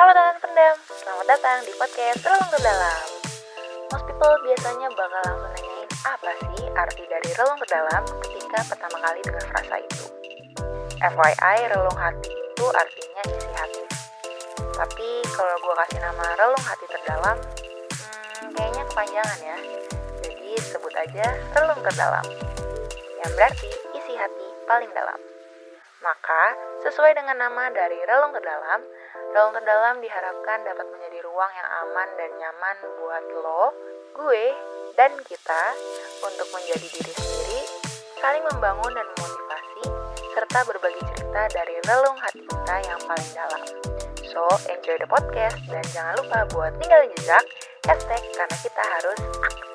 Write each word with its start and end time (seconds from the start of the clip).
Halo 0.00 0.16
teman 0.16 0.36
pendam, 0.40 0.76
selamat 0.96 1.26
datang 1.28 1.60
di 1.68 1.76
podcast 1.76 2.24
Relung 2.24 2.48
ke 2.48 2.60
Dalam. 2.64 3.04
Most 3.92 4.08
people 4.08 4.32
biasanya 4.48 4.88
bakal 4.96 5.20
langsung 5.28 5.52
nanyain 5.52 5.88
apa 6.08 6.32
sih 6.40 6.64
arti 6.72 7.04
dari 7.04 7.30
relung 7.36 7.60
ke 7.60 7.68
dalam 7.68 8.02
ketika 8.24 8.64
pertama 8.64 8.96
kali 8.96 9.20
dengar 9.20 9.44
frasa 9.52 9.76
itu. 9.76 10.04
FYI, 11.04 11.56
relung 11.76 11.98
hati 12.00 12.32
itu 12.32 12.64
artinya 12.72 13.22
isi 13.28 13.50
hati. 13.52 13.84
Tapi 14.72 15.08
kalau 15.36 15.56
gue 15.60 15.74
kasih 15.84 16.00
nama 16.00 16.26
relung 16.32 16.64
hati 16.64 16.84
terdalam, 16.88 17.36
hmm, 17.36 18.56
kayaknya 18.56 18.82
kepanjangan 18.88 19.38
ya. 19.44 19.56
Jadi 20.24 20.50
sebut 20.64 20.94
aja 20.96 21.28
relung 21.60 21.80
terdalam. 21.84 22.24
Yang 23.20 23.30
berarti 23.36 23.68
isi 24.00 24.16
hati 24.16 24.48
paling 24.64 24.88
dalam. 24.96 25.20
Maka, 26.00 26.56
sesuai 26.88 27.12
dengan 27.12 27.36
nama 27.36 27.68
dari 27.76 28.00
relung 28.08 28.32
terdalam, 28.32 28.80
relung 29.30 29.54
terdalam 29.54 30.02
diharapkan 30.02 30.58
dapat 30.66 30.86
menjadi 30.90 31.22
ruang 31.22 31.52
yang 31.54 31.68
aman 31.86 32.08
dan 32.18 32.30
nyaman 32.34 32.76
buat 32.98 33.24
lo, 33.38 33.64
gue, 34.18 34.46
dan 34.98 35.14
kita 35.22 35.62
untuk 36.26 36.50
menjadi 36.50 36.86
diri 36.90 37.12
sendiri, 37.14 37.60
saling 38.18 38.42
membangun 38.50 38.90
dan 38.90 39.06
memotivasi, 39.06 39.82
serta 40.34 40.58
berbagi 40.66 41.02
cerita 41.14 41.42
dari 41.54 41.74
relung 41.86 42.18
hati 42.18 42.42
kita 42.42 42.74
yang 42.82 43.00
paling 43.06 43.30
dalam. 43.30 43.62
So, 44.34 44.42
enjoy 44.66 44.98
the 44.98 45.06
podcast 45.06 45.62
dan 45.70 45.84
jangan 45.94 46.14
lupa 46.26 46.50
buat 46.50 46.74
tinggalin 46.82 47.14
jejak, 47.14 47.44
hashtag 47.86 48.22
karena 48.34 48.56
kita 48.66 48.82
harus 48.82 49.18
aktif. 49.46 49.69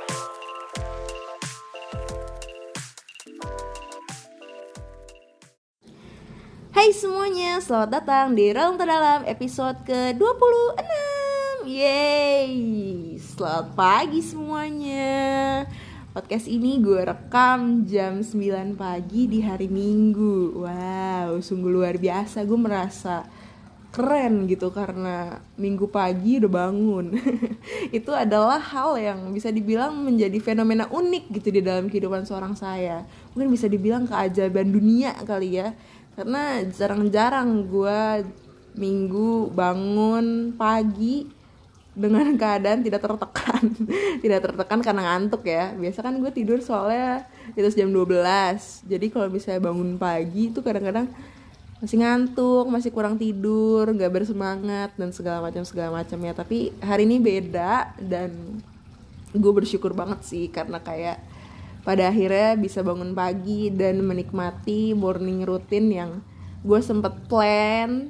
Hai 6.75 6.91
semuanya, 6.91 7.63
selamat 7.63 7.87
datang 7.87 8.35
di 8.35 8.51
Relung 8.51 8.75
Terdalam 8.75 9.23
episode 9.23 9.79
ke-26 9.87 11.63
Yeay, 11.71 12.51
selamat 13.15 13.79
pagi 13.79 14.19
semuanya. 14.19 15.63
Podcast 16.11 16.51
ini 16.51 16.75
gue 16.83 16.99
rekam 16.99 17.87
jam 17.87 18.19
9 18.19 18.75
pagi 18.75 19.23
di 19.23 19.39
hari 19.39 19.71
Minggu. 19.71 20.67
Wow, 20.67 21.39
sungguh 21.39 21.71
luar 21.71 21.95
biasa, 21.95 22.43
gue 22.43 22.59
merasa 22.59 23.23
keren 23.95 24.43
gitu 24.51 24.75
karena 24.75 25.39
minggu 25.55 25.87
pagi 25.87 26.43
udah 26.43 26.51
bangun. 26.51 27.15
Itu 28.03 28.11
adalah 28.11 28.59
hal 28.59 28.99
yang 28.99 29.31
bisa 29.31 29.47
dibilang 29.47 29.95
menjadi 30.03 30.35
fenomena 30.43 30.91
unik 30.91 31.39
gitu 31.39 31.55
di 31.55 31.63
dalam 31.63 31.87
kehidupan 31.87 32.27
seorang 32.27 32.59
saya. 32.59 33.07
Mungkin 33.31 33.47
bisa 33.47 33.71
dibilang 33.71 34.03
keajaiban 34.03 34.75
dunia 34.75 35.15
kali 35.23 35.63
ya 35.63 35.71
karena 36.15 36.63
jarang-jarang 36.71 37.67
gue 37.67 38.23
minggu 38.75 39.51
bangun 39.51 40.55
pagi 40.55 41.27
dengan 41.95 42.27
keadaan 42.41 42.83
tidak 42.83 43.01
tertekan. 43.03 43.63
Tidak 44.23 44.39
tertekan 44.43 44.79
karena 44.83 45.01
ngantuk 45.15 45.47
ya. 45.47 45.71
Biasa 45.75 46.03
kan 46.03 46.19
gue 46.19 46.31
tidur 46.35 46.59
soalnya 46.59 47.23
atas 47.55 47.75
jam 47.75 47.87
12 47.87 48.19
jadi 48.83 49.05
kalau 49.07 49.31
misalnya 49.31 49.61
bangun 49.63 49.95
pagi 49.95 50.51
itu 50.51 50.59
kadang-kadang 50.59 51.07
masih 51.79 51.99
ngantuk, 52.01 52.65
masih 52.71 52.91
kurang 52.91 53.19
tidur, 53.19 53.85
nggak 53.91 54.11
bersemangat 54.11 54.95
dan 54.95 55.11
segala 55.11 55.43
macam 55.43 55.63
segala 55.63 56.03
macam 56.03 56.19
ya. 56.19 56.33
Tapi 56.35 56.75
hari 56.83 57.07
ini 57.07 57.19
beda 57.19 57.95
dan 57.99 58.59
gue 59.35 59.51
bersyukur 59.51 59.91
banget 59.91 60.23
sih 60.23 60.47
karena 60.47 60.79
kayak 60.79 61.19
pada 61.85 62.09
akhirnya 62.09 62.57
bisa 62.57 62.81
bangun 62.81 63.13
pagi 63.13 63.69
dan 63.69 64.01
menikmati 64.01 64.97
morning 64.97 65.45
routine 65.45 65.89
yang 65.93 66.11
gue 66.65 66.81
sempet 66.81 67.29
plan 67.29 68.09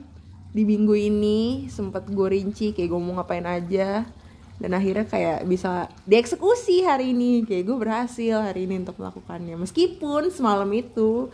di 0.56 0.64
minggu 0.64 0.96
ini 0.96 1.68
sempet 1.68 2.08
gue 2.08 2.28
rinci 2.32 2.72
kayak 2.72 2.88
gue 2.88 3.02
mau 3.04 3.20
ngapain 3.20 3.44
aja. 3.44 4.08
Dan 4.56 4.72
akhirnya 4.72 5.04
kayak 5.04 5.44
bisa 5.52 5.92
dieksekusi 6.08 6.88
hari 6.88 7.12
ini 7.12 7.44
kayak 7.44 7.68
gue 7.68 7.76
berhasil 7.76 8.40
hari 8.40 8.64
ini 8.64 8.88
untuk 8.88 8.96
melakukannya. 8.96 9.60
Meskipun 9.60 10.32
semalam 10.32 10.72
itu 10.72 11.28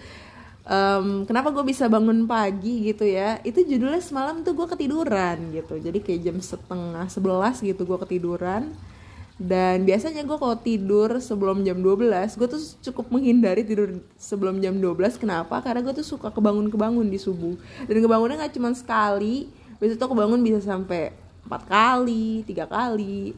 um, 0.66 1.22
kenapa 1.30 1.53
gue 1.53 1.62
bisa 1.62 1.85
bangun 1.85 2.25
pagi 2.25 2.90
gitu 2.90 3.06
ya? 3.06 3.38
Itu 3.46 3.62
judulnya 3.62 4.01
semalam 4.01 4.41
tuh 4.41 4.57
gue 4.57 4.66
ketiduran 4.66 5.53
gitu. 5.53 5.78
Jadi 5.78 6.01
kayak 6.01 6.22
jam 6.25 6.38
setengah 6.41 7.06
sebelas 7.13 7.62
gitu 7.62 7.85
gue 7.85 7.97
ketiduran 8.09 8.74
dan 9.41 9.90
biasanya 9.90 10.22
gue 10.22 10.38
kalau 10.38 10.53
tidur 10.53 11.18
sebelum 11.18 11.66
jam 11.66 11.81
12 11.81 12.13
gue 12.38 12.46
tuh 12.46 12.62
cukup 12.85 13.09
menghindari 13.09 13.66
tidur 13.66 13.97
sebelum 14.13 14.62
jam 14.62 14.78
12 14.78 15.18
kenapa? 15.18 15.66
Karena 15.66 15.81
gue 15.81 15.97
tuh 15.97 16.06
suka 16.06 16.29
kebangun-kebangun 16.29 17.09
di 17.09 17.18
subuh. 17.18 17.57
Dan 17.90 18.06
kebangunnya 18.06 18.38
nggak 18.38 18.53
cuma 18.53 18.69
sekali. 18.78 19.50
Biasanya 19.81 19.97
tuh 19.97 20.09
kebangun 20.13 20.46
bisa 20.46 20.62
sampai 20.62 21.09
empat 21.41 21.66
kali 21.66 22.46
tiga 22.46 22.69
kali. 22.69 23.34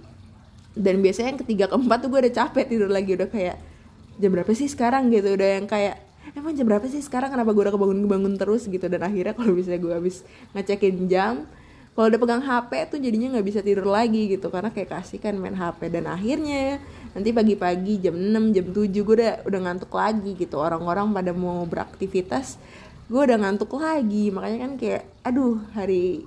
Dan 0.75 0.99
biasanya 0.99 1.39
yang 1.39 1.41
ketiga 1.47 1.65
keempat 1.71 1.97
tuh 2.03 2.11
gue 2.11 2.19
udah 2.27 2.33
capek 2.35 2.65
tidur 2.67 2.91
lagi. 2.91 3.15
Udah 3.15 3.29
kayak 3.31 3.57
jam 4.19 4.29
berapa 4.35 4.51
sih 4.51 4.67
sekarang? 4.67 5.07
gitu. 5.07 5.39
Udah 5.39 5.49
yang 5.55 5.71
kayak 5.71 6.03
emang 6.35 6.51
jam 6.51 6.67
berapa 6.67 6.83
sih 6.83 6.99
sekarang? 6.99 7.31
Kenapa 7.31 7.55
gue 7.55 7.63
udah 7.63 7.71
kebangun 7.79 8.03
kebangun 8.03 8.33
terus? 8.35 8.67
gitu. 8.67 8.91
Dan 8.91 9.07
akhirnya 9.07 9.39
kalau 9.39 9.55
bisa 9.55 9.71
gue 9.79 9.93
habis 9.95 10.27
ngecekin 10.51 11.07
jam 11.07 11.47
kalau 11.93 12.09
udah 12.09 12.19
pegang 12.25 12.41
HP 12.41 12.71
tuh 12.89 12.97
jadinya 12.97 13.37
nggak 13.37 13.45
bisa 13.45 13.59
tidur 13.61 13.85
lagi 13.85 14.25
gitu 14.25 14.49
karena 14.49 14.73
kayak 14.73 14.97
kasih 14.97 15.21
kan 15.21 15.37
main 15.37 15.53
HP 15.53 15.93
dan 15.93 16.09
akhirnya 16.09 16.81
nanti 17.13 17.29
pagi-pagi 17.29 18.01
jam 18.01 18.17
6 18.17 18.49
jam 18.49 18.65
7 18.73 18.89
gue 18.89 19.15
udah 19.21 19.33
udah 19.45 19.59
ngantuk 19.61 19.93
lagi 19.93 20.33
gitu. 20.33 20.57
Orang-orang 20.57 21.13
pada 21.13 21.31
mau 21.37 21.61
beraktivitas 21.69 22.57
gue 23.05 23.21
udah 23.21 23.37
ngantuk 23.37 23.77
lagi. 23.77 24.33
Makanya 24.33 24.57
kan 24.65 24.71
kayak 24.81 25.03
aduh 25.21 25.61
hari 25.77 26.25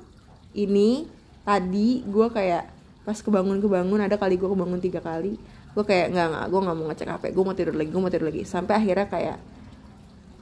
ini 0.54 1.10
tadi 1.42 2.06
gue 2.06 2.26
kayak 2.30 2.70
pas 3.02 3.18
kebangun 3.18 3.58
kebangun 3.58 3.98
ada 3.98 4.14
kali 4.14 4.38
gue 4.38 4.46
kebangun 4.46 4.82
tiga 4.82 4.98
kali 5.02 5.38
gue 5.76 5.84
kayak 5.84 6.14
nggak 6.14 6.26
nggak 6.30 6.46
gue 6.46 6.60
nggak 6.62 6.76
mau 6.78 6.86
ngecek 6.90 7.08
HP 7.10 7.24
gue 7.34 7.44
mau 7.44 7.54
tidur 7.58 7.74
lagi 7.74 7.90
gue 7.90 8.02
mau 8.06 8.12
tidur 8.14 8.26
lagi. 8.30 8.42
Sampai 8.46 8.78
akhirnya 8.78 9.10
kayak 9.10 9.38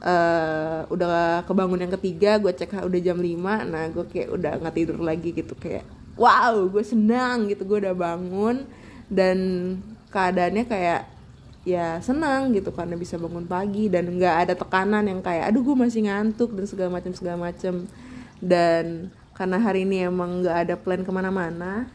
uh, 0.05 0.85
udah 0.93 1.41
kebangun 1.49 1.89
yang 1.89 1.93
ketiga 1.97 2.37
gue 2.37 2.53
cek 2.53 2.85
udah 2.85 2.99
jam 3.01 3.17
5 3.17 3.25
nah 3.73 3.83
gue 3.89 4.05
kayak 4.05 4.29
udah 4.29 4.51
nggak 4.61 4.75
tidur 4.77 5.01
lagi 5.01 5.33
gitu 5.33 5.57
kayak 5.57 5.83
wow 6.15 6.55
gue 6.69 6.83
senang 6.85 7.49
gitu 7.51 7.65
gue 7.67 7.83
udah 7.83 7.95
bangun. 7.97 8.63
Dan 9.05 9.37
keadaannya 10.09 10.65
kayak 10.65 11.01
ya 11.65 11.97
senang 12.01 12.53
gitu 12.53 12.69
karena 12.69 12.93
bisa 12.93 13.17
bangun 13.17 13.45
pagi 13.49 13.89
dan 13.89 14.05
nggak 14.05 14.35
ada 14.45 14.53
tekanan 14.53 15.05
yang 15.09 15.21
kayak 15.21 15.49
aduh 15.49 15.65
gue 15.65 15.77
masih 15.77 16.05
ngantuk 16.05 16.53
dan 16.53 16.65
segala 16.69 16.89
macam 16.93 17.11
segala 17.17 17.37
macam 17.49 17.89
dan 18.37 19.09
karena 19.33 19.57
hari 19.57 19.81
ini 19.81 20.05
emang 20.05 20.45
nggak 20.45 20.57
ada 20.61 20.75
plan 20.77 21.01
ke 21.01 21.09
mana-mana 21.09 21.89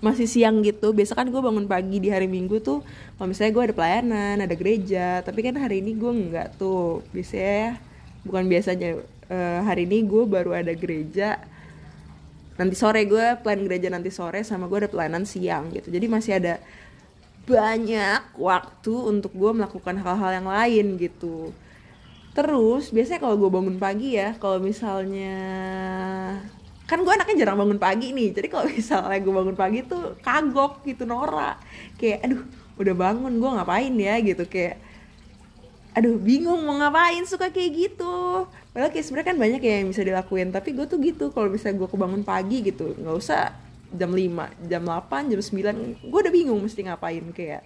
masih 0.00 0.26
siang 0.26 0.64
gitu. 0.64 0.92
Biasa 0.96 1.12
kan 1.16 1.28
gue 1.28 1.40
bangun 1.40 1.68
pagi 1.68 2.00
di 2.00 2.08
hari 2.08 2.26
minggu 2.26 2.60
tuh 2.64 2.80
kalau 3.16 3.28
misalnya 3.28 3.52
gue 3.52 3.64
ada 3.70 3.74
pelayanan 3.76 4.36
ada 4.40 4.54
gereja 4.56 5.20
tapi 5.20 5.44
kan 5.44 5.54
hari 5.60 5.84
ini 5.84 5.92
gue 5.96 6.12
nggak 6.12 6.56
tuh. 6.56 7.04
Biasanya 7.12 7.80
bukan 8.24 8.44
biasanya 8.48 8.90
uh, 9.28 9.60
hari 9.64 9.84
ini 9.84 10.04
gue 10.04 10.24
baru 10.24 10.56
ada 10.56 10.72
gereja 10.72 11.40
nanti 12.60 12.76
sore 12.76 13.08
gue 13.08 13.40
plan 13.40 13.56
gereja 13.56 13.88
nanti 13.88 14.12
sore 14.12 14.44
sama 14.44 14.68
gue 14.68 14.84
ada 14.84 14.90
pelayanan 14.92 15.24
siang 15.24 15.72
gitu. 15.72 15.88
Jadi 15.88 16.06
masih 16.08 16.32
ada 16.36 16.60
banyak 17.48 18.36
waktu 18.36 18.94
untuk 18.94 19.32
gue 19.32 19.50
melakukan 19.52 19.96
hal-hal 20.00 20.30
yang 20.42 20.48
lain 20.48 20.86
gitu. 21.00 21.52
Terus 22.30 22.94
biasanya 22.94 23.20
kalau 23.20 23.36
gue 23.36 23.50
bangun 23.50 23.76
pagi 23.80 24.14
ya 24.14 24.36
kalau 24.38 24.62
misalnya 24.62 25.34
kan 26.90 26.98
gue 27.06 27.12
anaknya 27.14 27.46
jarang 27.46 27.62
bangun 27.62 27.78
pagi 27.78 28.10
nih 28.10 28.34
jadi 28.34 28.50
kalau 28.50 28.66
misalnya 28.74 29.18
gue 29.22 29.30
bangun 29.30 29.54
pagi 29.54 29.86
tuh 29.86 30.18
kagok 30.18 30.82
gitu 30.82 31.06
norak. 31.06 31.62
Kayak 31.94 32.26
aduh 32.26 32.42
udah 32.82 32.94
bangun 32.98 33.32
gue 33.38 33.50
ngapain 33.54 33.94
ya? 33.94 34.18
Gitu 34.18 34.42
kayak 34.50 34.82
aduh 35.94 36.18
bingung 36.18 36.66
mau 36.66 36.74
ngapain 36.82 37.22
suka 37.30 37.54
kayak 37.54 37.70
gitu. 37.78 38.46
Padahal 38.74 38.90
kayak 38.90 39.06
sebenarnya 39.06 39.28
kan 39.30 39.38
banyak 39.38 39.60
ya 39.62 39.74
yang 39.82 39.88
bisa 39.94 40.02
dilakuin 40.02 40.50
tapi 40.50 40.74
gue 40.74 40.86
tuh 40.90 40.98
gitu 40.98 41.30
kalau 41.30 41.46
misalnya 41.46 41.78
gue 41.78 41.88
kebangun 41.90 42.22
pagi 42.26 42.58
gitu 42.66 42.98
nggak 42.98 43.16
usah 43.18 43.54
jam 43.90 44.10
5, 44.10 44.70
jam 44.70 44.82
8, 44.86 45.30
jam 45.30 45.40
9 45.42 46.10
gue 46.10 46.20
udah 46.26 46.34
bingung 46.34 46.58
mesti 46.62 46.86
ngapain 46.86 47.26
kayak 47.30 47.62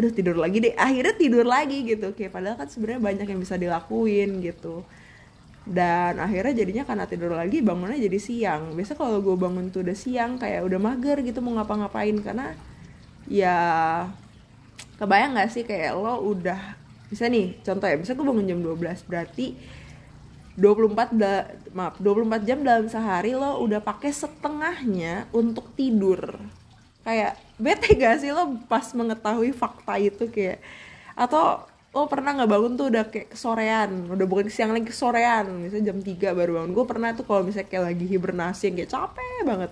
aduh 0.00 0.12
tidur 0.16 0.40
lagi 0.40 0.64
deh. 0.64 0.72
Akhirnya 0.80 1.12
tidur 1.12 1.44
lagi 1.44 1.84
gitu 1.84 2.16
kayak 2.16 2.32
padahal 2.32 2.56
kan 2.56 2.72
sebenarnya 2.72 3.04
banyak 3.04 3.26
yang 3.28 3.40
bisa 3.40 3.60
dilakuin 3.60 4.40
gitu 4.40 4.80
dan 5.70 6.18
akhirnya 6.18 6.66
jadinya 6.66 6.82
karena 6.82 7.06
tidur 7.06 7.30
lagi 7.30 7.62
bangunnya 7.62 7.94
jadi 7.94 8.18
siang. 8.18 8.74
Biasa 8.74 8.98
kalau 8.98 9.22
gue 9.22 9.38
bangun 9.38 9.70
tuh 9.70 9.86
udah 9.86 9.94
siang 9.94 10.34
kayak 10.34 10.66
udah 10.66 10.82
mager 10.82 11.22
gitu 11.22 11.38
mau 11.38 11.54
ngapa-ngapain. 11.54 12.18
Karena 12.18 12.58
ya 13.30 13.56
kebayang 14.98 15.38
gak 15.38 15.50
sih 15.54 15.62
kayak 15.62 15.94
lo 15.94 16.26
udah 16.26 16.74
bisa 17.06 17.30
nih 17.30 17.58
contoh 17.62 17.86
ya 17.86 17.96
bisa 17.98 18.18
gue 18.18 18.26
bangun 18.26 18.46
jam 18.46 18.58
12 18.62 19.06
berarti 19.10 19.46
24 20.58 21.14
da, 21.14 21.46
maaf 21.70 21.96
24 22.02 22.46
jam 22.46 22.58
dalam 22.66 22.86
sehari 22.90 23.38
lo 23.38 23.62
udah 23.62 23.78
pakai 23.78 24.10
setengahnya 24.10 25.30
untuk 25.30 25.70
tidur. 25.78 26.34
Kayak 27.06 27.38
bete 27.62 27.94
gak 27.94 28.26
sih 28.26 28.34
lo 28.34 28.58
pas 28.66 28.90
mengetahui 28.90 29.54
fakta 29.54 30.02
itu 30.02 30.26
kayak 30.26 30.58
atau 31.14 31.69
oh 31.90 32.06
pernah 32.06 32.30
nggak 32.38 32.50
bangun 32.50 32.72
tuh 32.78 32.86
udah 32.86 33.04
kayak 33.10 33.34
kesorean 33.34 33.90
udah 34.14 34.26
bukan 34.30 34.46
siang 34.46 34.70
lagi 34.70 34.86
kesorean. 34.90 35.46
Misalnya 35.50 35.90
jam 35.90 35.98
3 35.98 36.38
baru 36.38 36.50
bangun. 36.62 36.70
Gue 36.74 36.86
pernah 36.86 37.10
tuh 37.14 37.26
kalau 37.26 37.42
misalnya 37.42 37.66
kayak 37.66 37.84
lagi 37.94 38.06
hibernasi 38.06 38.62
yang 38.70 38.76
kayak 38.82 38.90
capek 38.94 39.38
banget. 39.42 39.70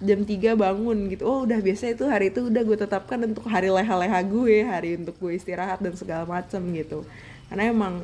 Jam 0.00 0.20
3 0.24 0.56
bangun 0.56 0.98
gitu. 1.12 1.22
Oh 1.28 1.44
udah 1.44 1.60
biasa 1.60 1.92
itu 1.92 2.04
hari 2.08 2.32
itu 2.32 2.48
udah 2.48 2.62
gue 2.64 2.78
tetapkan 2.80 3.18
untuk 3.28 3.44
hari 3.48 3.68
leha-leha 3.68 4.20
gue 4.24 4.56
hari 4.64 4.90
untuk 4.96 5.14
gue 5.20 5.32
istirahat 5.36 5.84
dan 5.84 5.92
segala 5.94 6.24
macem 6.24 6.60
gitu. 6.72 7.04
Karena 7.52 7.68
emang 7.68 7.94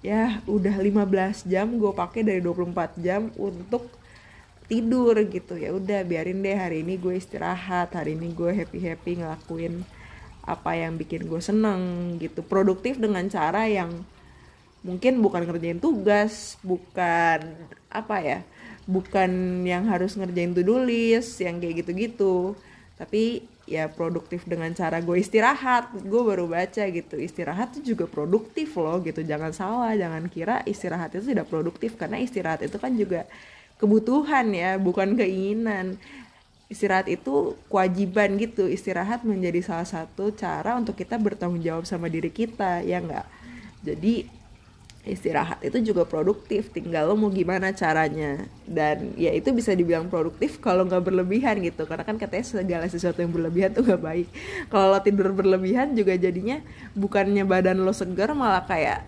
ya 0.00 0.40
udah 0.48 0.76
15 0.80 1.50
jam 1.50 1.66
gue 1.76 1.92
pakai 1.92 2.24
dari 2.24 2.40
24 2.40 3.04
jam 3.04 3.28
untuk 3.36 3.92
tidur 4.64 5.12
gitu. 5.28 5.60
Ya 5.60 5.76
udah 5.76 6.00
biarin 6.08 6.40
deh 6.40 6.56
hari 6.56 6.80
ini 6.80 6.96
gue 6.96 7.20
istirahat 7.20 7.92
hari 7.92 8.16
ini 8.16 8.32
gue 8.32 8.48
happy 8.48 8.80
happy 8.80 9.12
ngelakuin 9.20 9.84
apa 10.46 10.78
yang 10.78 10.94
bikin 10.94 11.26
gue 11.26 11.42
seneng 11.42 12.14
gitu. 12.22 12.40
Produktif 12.46 12.96
dengan 13.02 13.26
cara 13.26 13.66
yang 13.66 13.90
mungkin 14.86 15.18
bukan 15.18 15.42
ngerjain 15.42 15.82
tugas 15.82 16.54
bukan 16.62 17.42
apa 17.90 18.16
ya 18.22 18.38
bukan 18.86 19.62
yang 19.66 19.90
harus 19.90 20.14
ngerjain 20.14 20.54
to-do 20.54 20.78
list 20.78 21.42
yang 21.42 21.58
kayak 21.58 21.82
gitu-gitu. 21.82 22.54
Tapi 22.96 23.44
ya 23.66 23.90
produktif 23.90 24.46
dengan 24.46 24.70
cara 24.72 25.02
gue 25.02 25.18
istirahat. 25.18 25.90
Gue 26.06 26.22
baru 26.22 26.46
baca 26.46 26.86
gitu 26.86 27.18
istirahat 27.18 27.74
itu 27.76 27.98
juga 27.98 28.06
produktif 28.06 28.78
loh 28.78 29.02
gitu. 29.02 29.26
Jangan 29.26 29.50
salah 29.50 29.92
jangan 29.98 30.30
kira 30.30 30.62
istirahat 30.62 31.12
itu 31.18 31.34
tidak 31.34 31.50
produktif 31.50 31.98
karena 31.98 32.22
istirahat 32.22 32.62
itu 32.62 32.78
kan 32.78 32.94
juga 32.94 33.26
kebutuhan 33.76 34.56
ya 34.56 34.80
bukan 34.80 35.18
keinginan 35.18 36.00
istirahat 36.66 37.06
itu 37.06 37.54
kewajiban 37.70 38.36
gitu. 38.40 38.66
Istirahat 38.66 39.22
menjadi 39.22 39.62
salah 39.62 39.86
satu 39.86 40.34
cara 40.34 40.74
untuk 40.74 40.98
kita 40.98 41.16
bertanggung 41.16 41.62
jawab 41.62 41.86
sama 41.86 42.10
diri 42.10 42.28
kita 42.28 42.82
ya 42.82 42.98
enggak 42.98 43.26
jadi 43.86 44.26
istirahat 45.06 45.62
itu 45.62 45.78
juga 45.94 46.02
produktif. 46.02 46.74
Tinggal 46.74 47.06
lo 47.06 47.14
mau 47.14 47.30
gimana 47.30 47.70
caranya. 47.70 48.42
Dan 48.66 49.14
ya 49.14 49.30
itu 49.30 49.54
bisa 49.54 49.70
dibilang 49.70 50.10
produktif 50.10 50.58
kalau 50.58 50.82
nggak 50.82 51.06
berlebihan 51.06 51.62
gitu. 51.62 51.86
Karena 51.86 52.02
kan 52.02 52.18
katanya 52.18 52.42
segala 52.42 52.86
sesuatu 52.90 53.22
yang 53.22 53.30
berlebihan 53.30 53.70
tuh 53.70 53.86
gak 53.86 54.02
baik. 54.02 54.28
Kalau 54.66 54.90
lo 54.90 54.98
tidur 54.98 55.30
berlebihan 55.30 55.94
juga 55.94 56.18
jadinya 56.18 56.58
bukannya 56.98 57.46
badan 57.46 57.86
lo 57.86 57.94
segar 57.94 58.34
malah 58.34 58.66
kayak 58.66 59.06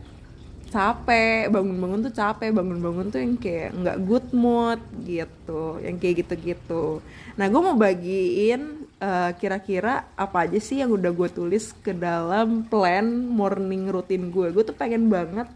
capek 0.68 1.48
bangun-bangun 1.48 2.04
tuh 2.04 2.14
capek 2.14 2.52
bangun-bangun 2.52 3.06
tuh 3.08 3.20
yang 3.24 3.34
kayak 3.40 3.72
nggak 3.72 3.98
good 4.04 4.28
mood 4.36 4.80
gitu 5.08 5.80
yang 5.80 5.96
kayak 5.96 6.24
gitu-gitu. 6.24 7.00
Nah 7.40 7.48
gue 7.48 7.60
mau 7.60 7.76
bagiin 7.76 8.88
kira 8.98 9.32
kira-kira 9.38 9.94
apa 10.18 10.44
aja 10.44 10.58
sih 10.58 10.82
yang 10.82 10.90
udah 10.90 11.14
gue 11.14 11.28
tulis 11.30 11.70
ke 11.86 11.94
dalam 11.94 12.66
plan 12.66 13.06
morning 13.06 13.86
routine 13.86 14.26
gue 14.34 14.50
gue 14.50 14.64
tuh 14.66 14.74
pengen 14.74 15.06
banget 15.06 15.46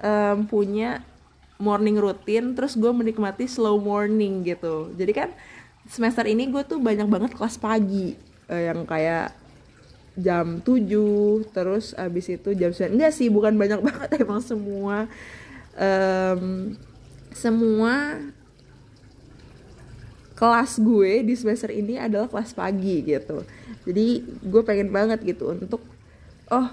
um, 0.00 0.48
punya 0.48 1.04
morning 1.60 2.00
routine 2.00 2.56
terus 2.56 2.74
gue 2.74 2.88
menikmati 2.88 3.44
slow 3.46 3.76
morning 3.78 4.42
gitu. 4.42 4.90
Jadi 4.96 5.12
kan 5.12 5.28
semester 5.86 6.24
ini 6.24 6.48
gue 6.48 6.64
tuh 6.64 6.80
banyak 6.80 7.04
banget 7.04 7.30
kelas 7.36 7.60
pagi 7.60 8.16
uh, 8.48 8.62
yang 8.72 8.88
kayak 8.88 9.43
jam 10.14 10.62
7 10.62 11.50
terus 11.50 11.90
abis 11.98 12.38
itu 12.38 12.54
jam 12.54 12.70
9 12.70 12.94
enggak 12.94 13.12
sih 13.14 13.26
bukan 13.30 13.58
banyak 13.58 13.82
banget 13.88 14.10
emang 14.22 14.40
semua. 14.42 15.10
Um, 15.74 16.74
semua 17.34 18.22
kelas 20.38 20.78
gue 20.78 21.26
di 21.26 21.34
semester 21.34 21.70
ini 21.70 21.98
adalah 21.98 22.30
kelas 22.30 22.54
pagi 22.54 23.02
gitu. 23.02 23.42
Jadi 23.86 24.22
gue 24.22 24.62
pengen 24.62 24.94
banget 24.94 25.22
gitu 25.22 25.50
untuk 25.50 25.82
oh 26.50 26.68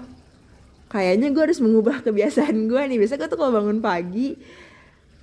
kayaknya 0.90 1.34
gue 1.34 1.42
harus 1.42 1.58
mengubah 1.58 2.02
kebiasaan 2.06 2.70
gue 2.70 2.82
nih. 2.94 2.98
Biasa 3.02 3.18
gue 3.18 3.26
tuh 3.26 3.38
kalau 3.38 3.58
bangun 3.58 3.82
pagi 3.82 4.38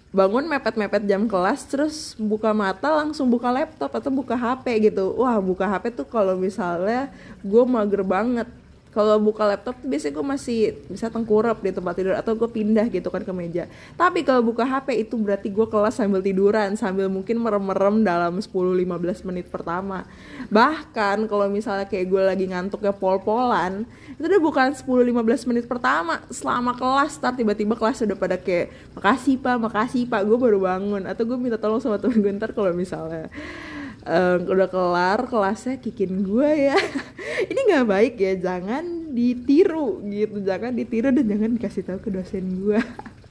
bangun 0.10 0.50
mepet-mepet 0.50 1.06
jam 1.06 1.30
kelas 1.30 1.70
terus 1.70 2.18
buka 2.18 2.50
mata 2.50 2.90
langsung 2.90 3.30
buka 3.30 3.54
laptop 3.54 3.94
atau 3.94 4.10
buka 4.10 4.34
HP 4.34 4.90
gitu. 4.90 5.14
Wah 5.22 5.38
buka 5.38 5.70
HP 5.70 5.94
tuh 5.94 6.08
kalau 6.10 6.34
misalnya 6.34 7.14
gue 7.46 7.64
mager 7.70 8.02
banget 8.02 8.50
kalau 8.90 9.22
buka 9.22 9.46
laptop 9.46 9.78
biasanya 9.86 10.14
gue 10.18 10.26
masih 10.26 10.60
bisa 10.90 11.14
tengkurap 11.14 11.62
di 11.62 11.70
tempat 11.70 11.94
tidur 11.94 12.18
atau 12.18 12.34
gue 12.34 12.50
pindah 12.50 12.90
gitu 12.90 13.14
kan 13.14 13.22
ke 13.22 13.30
meja. 13.30 13.70
Tapi 13.94 14.26
kalau 14.26 14.42
buka 14.42 14.66
HP 14.66 15.06
itu 15.06 15.14
berarti 15.14 15.54
gue 15.54 15.68
kelas 15.70 16.02
sambil 16.02 16.26
tiduran 16.26 16.74
sambil 16.74 17.06
mungkin 17.06 17.38
merem-merem 17.38 18.02
dalam 18.02 18.42
10-15 18.42 19.30
menit 19.30 19.46
pertama. 19.54 20.10
Bahkan 20.50 21.30
kalau 21.30 21.46
misalnya 21.54 21.86
kayak 21.86 22.06
gue 22.10 22.22
lagi 22.22 22.46
ngantuk 22.50 22.82
ya 22.82 22.90
pol-polan 22.90 23.86
itu 24.18 24.26
udah 24.26 24.42
bukan 24.42 24.74
10-15 24.74 25.50
menit 25.54 25.66
pertama 25.70 26.26
selama 26.34 26.74
kelas 26.74 27.22
start 27.22 27.38
tiba-tiba 27.38 27.78
kelas 27.78 28.02
udah 28.10 28.18
pada 28.18 28.42
kayak 28.42 28.74
makasih 28.98 29.38
pak 29.38 29.56
makasih 29.62 30.10
pak. 30.10 30.26
Gue 30.26 30.38
baru 30.42 30.58
bangun 30.58 31.06
atau 31.06 31.24
gue 31.30 31.38
minta 31.38 31.62
tolong 31.62 31.78
sama 31.78 32.02
temen 32.02 32.26
gue 32.26 32.32
ntar 32.42 32.58
kalau 32.58 32.74
misalnya 32.74 33.30
um, 34.06 34.40
udah 34.48 34.68
kelar 34.70 35.20
kelasnya 35.28 35.76
kikin 35.82 36.24
gue 36.24 36.72
ya. 36.72 36.78
Ini 37.52 37.60
nggak 37.60 37.88
baik 37.88 38.16
ya 38.20 38.34
jangan 38.40 39.00
ditiru 39.10 40.06
gitu 40.06 40.46
jangan 40.46 40.72
ditiru 40.78 41.10
dan 41.10 41.26
jangan 41.26 41.50
dikasih 41.58 41.84
tahu 41.86 42.00
ke 42.00 42.10
dosen 42.14 42.46
gue 42.62 42.78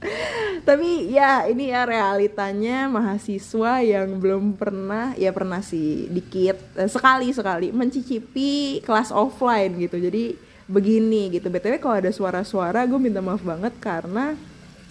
tapi 0.67 1.11
ya 1.11 1.47
ini 1.47 1.71
ya 1.71 1.87
realitanya 1.87 2.87
mahasiswa 2.91 3.83
yang 3.83 4.19
belum 4.19 4.55
pernah 4.55 5.15
ya 5.15 5.31
pernah 5.31 5.63
sih 5.63 6.07
dikit 6.11 6.59
eh, 6.75 6.87
sekali 6.91 7.31
sekali 7.31 7.71
mencicipi 7.71 8.83
kelas 8.83 9.11
offline 9.11 9.75
gitu. 9.79 9.99
Jadi 9.99 10.35
begini 10.69 11.33
gitu. 11.33 11.49
Btw 11.49 11.81
kalau 11.81 11.95
ada 11.99 12.11
suara-suara 12.13 12.85
gue 12.85 12.99
minta 13.01 13.19
maaf 13.19 13.41
banget 13.41 13.73
karena 13.81 14.37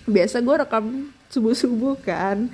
biasa 0.09 0.41
gue 0.43 0.55
rekam 0.61 0.85
subuh 1.29 1.55
subuh 1.57 1.97
kan. 2.01 2.49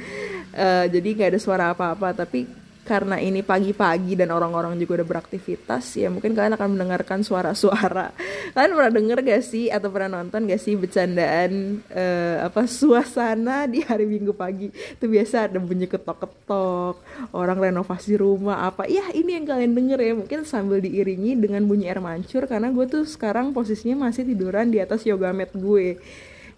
Uh, 0.55 0.87
jadi 0.87 1.09
nggak 1.19 1.31
ada 1.35 1.41
suara 1.43 1.65
apa-apa 1.75 2.15
tapi 2.15 2.47
karena 2.84 3.16
ini 3.16 3.40
pagi-pagi 3.40 4.12
dan 4.12 4.28
orang-orang 4.28 4.76
juga 4.76 5.00
udah 5.00 5.08
beraktivitas 5.08 5.96
ya 5.96 6.12
mungkin 6.12 6.36
kalian 6.36 6.52
akan 6.52 6.69
mendengarkan 6.76 7.25
suara-suara. 7.25 8.12
Kalian 8.54 8.72
pernah 8.76 8.92
denger 8.92 9.19
gak 9.25 9.42
sih 9.42 9.72
atau 9.72 9.88
pernah 9.88 10.20
nonton 10.20 10.44
gak 10.44 10.60
sih 10.60 10.76
bercandaan 10.76 11.81
uh, 11.88 12.44
apa 12.44 12.69
suasana 12.69 13.64
di 13.64 13.81
hari 13.81 14.04
minggu 14.04 14.36
pagi? 14.36 14.69
Itu 14.69 15.08
biasa 15.08 15.48
ada 15.48 15.56
bunyi 15.56 15.88
ketok-ketok 15.88 17.00
orang 17.32 17.58
renovasi 17.58 18.20
rumah 18.20 18.69
apa. 18.69 18.84
Ya 18.84 19.08
ini 19.16 19.40
yang 19.40 19.48
kalian 19.48 19.72
denger 19.72 19.98
ya. 20.04 20.12
Mungkin 20.12 20.44
sambil 20.44 20.84
diiringi 20.84 21.40
dengan 21.40 21.64
bunyi 21.64 21.88
air 21.88 22.04
mancur 22.04 22.44
karena 22.44 22.69
gue 22.69 22.84
tuh 22.84 23.08
sekarang 23.08 23.56
posisinya 23.56 24.12
masih 24.12 24.28
tiduran 24.28 24.68
di 24.68 24.78
atas 24.78 25.09
yoga 25.09 25.32
mat 25.32 25.50
gue 25.56 25.97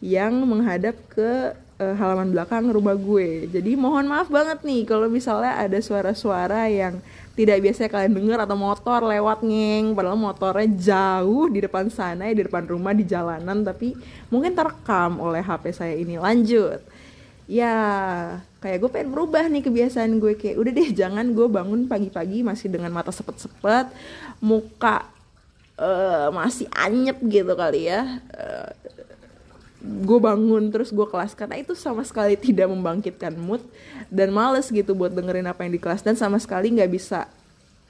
yang 0.02 0.34
menghadap 0.44 0.98
ke 1.08 1.54
uh, 1.80 1.94
halaman 1.96 2.32
belakang 2.32 2.68
rumah 2.68 2.96
gue. 2.96 3.48
Jadi 3.48 3.76
mohon 3.76 4.08
maaf 4.08 4.28
banget 4.32 4.64
nih 4.64 4.88
kalau 4.88 5.08
misalnya 5.08 5.56
ada 5.60 5.78
suara-suara 5.80 6.68
yang 6.68 7.00
tidak 7.36 7.60
biasa 7.60 7.92
kalian 7.92 8.16
dengar 8.16 8.38
atau 8.48 8.56
motor 8.56 9.04
lewat 9.04 9.44
ngeng. 9.44 9.92
Padahal 9.92 10.18
motornya 10.18 10.68
jauh 10.72 11.52
di 11.52 11.60
depan 11.60 11.92
sana 11.92 12.32
ya 12.32 12.34
di 12.36 12.44
depan 12.48 12.64
rumah 12.64 12.96
di 12.96 13.04
jalanan. 13.04 13.60
Tapi 13.60 13.92
mungkin 14.32 14.56
terekam 14.56 15.20
oleh 15.20 15.44
HP 15.44 15.64
saya 15.76 15.94
ini. 15.94 16.16
Lanjut. 16.16 16.80
Ya 17.46 17.76
kayak 18.58 18.82
gue 18.82 18.90
pengen 18.90 19.14
berubah 19.14 19.44
nih 19.46 19.62
kebiasaan 19.62 20.16
gue. 20.18 20.34
Kayak 20.34 20.56
udah 20.58 20.72
deh 20.72 20.88
jangan 20.96 21.26
gue 21.30 21.46
bangun 21.46 21.86
pagi-pagi 21.86 22.40
masih 22.40 22.72
dengan 22.72 22.90
mata 22.90 23.12
sepet-sepet 23.12 23.92
muka 24.40 25.06
uh, 25.76 26.32
masih 26.32 26.66
anyep 26.72 27.20
gitu 27.28 27.52
kali 27.52 27.92
ya. 27.92 28.18
Uh, 28.32 28.72
gue 29.82 30.18
bangun 30.18 30.72
terus 30.72 30.90
gue 30.94 31.06
kelas. 31.06 31.32
Karena 31.36 31.60
itu 31.60 31.76
sama 31.76 32.02
sekali 32.02 32.34
tidak 32.36 32.70
membangkitkan 32.70 33.36
mood 33.36 33.62
dan 34.08 34.32
males 34.32 34.68
gitu 34.72 34.96
buat 34.96 35.12
dengerin 35.12 35.46
apa 35.48 35.64
yang 35.64 35.72
di 35.76 35.80
kelas. 35.82 36.02
Dan 36.02 36.16
sama 36.16 36.40
sekali 36.40 36.72
nggak 36.72 36.90
bisa 36.90 37.28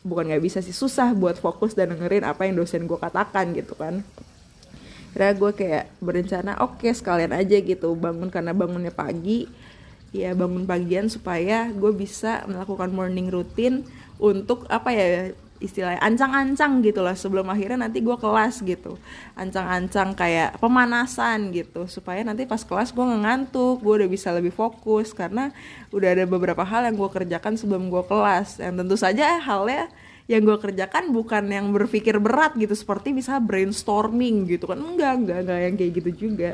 bukan 0.06 0.30
nggak 0.30 0.42
bisa 0.42 0.58
sih 0.62 0.74
susah 0.74 1.10
buat 1.18 1.34
fokus 1.34 1.74
dan 1.74 1.90
dengerin 1.90 2.22
apa 2.22 2.46
yang 2.46 2.62
dosen 2.62 2.86
gue 2.86 2.98
katakan 2.98 3.50
gitu 3.54 3.74
kan. 3.74 4.06
Kira 5.16 5.32
gue 5.32 5.50
kayak 5.56 5.88
berencana 5.98 6.60
oke 6.60 6.84
okay, 6.84 6.92
sekalian 6.92 7.32
aja 7.32 7.56
gitu 7.58 7.96
bangun 7.96 8.28
karena 8.28 8.52
bangunnya 8.52 8.92
pagi. 8.92 9.48
Ya 10.14 10.32
bangun 10.32 10.64
pagian 10.64 11.10
supaya 11.10 11.68
gue 11.72 11.92
bisa 11.92 12.46
melakukan 12.46 12.88
morning 12.94 13.28
routine 13.28 13.84
untuk 14.16 14.64
apa 14.72 14.92
ya 14.94 15.36
istilahnya 15.58 16.00
ancang-ancang 16.04 16.84
gitu 16.84 17.00
lah 17.00 17.16
sebelum 17.16 17.48
akhirnya 17.48 17.88
nanti 17.88 18.04
gue 18.04 18.16
kelas 18.16 18.62
gitu. 18.62 19.00
Ancang-ancang 19.34 20.12
kayak 20.12 20.60
pemanasan 20.60 21.52
gitu 21.52 21.88
supaya 21.88 22.20
nanti 22.22 22.44
pas 22.44 22.60
kelas 22.62 22.92
gue 22.92 23.04
nggak 23.04 23.22
ngantuk 23.22 23.76
gue 23.80 23.94
udah 24.04 24.08
bisa 24.10 24.32
lebih 24.32 24.52
fokus 24.52 25.16
karena 25.16 25.50
udah 25.90 26.08
ada 26.12 26.24
beberapa 26.28 26.62
hal 26.62 26.86
yang 26.88 26.96
gue 26.96 27.10
kerjakan 27.10 27.56
sebelum 27.56 27.88
gue 27.88 28.04
kelas. 28.04 28.60
Yang 28.60 28.74
tentu 28.84 28.96
saja 29.00 29.40
halnya 29.40 29.88
yang 30.26 30.42
gue 30.42 30.58
kerjakan 30.58 31.14
bukan 31.14 31.46
yang 31.46 31.70
berpikir 31.70 32.18
berat 32.18 32.58
gitu 32.58 32.74
seperti 32.74 33.14
bisa 33.14 33.38
brainstorming 33.38 34.46
gitu 34.50 34.66
kan. 34.66 34.78
Enggak 34.78 35.22
enggak 35.22 35.38
enggak 35.46 35.58
yang 35.62 35.74
kayak 35.78 35.92
gitu 36.02 36.10
juga. 36.28 36.52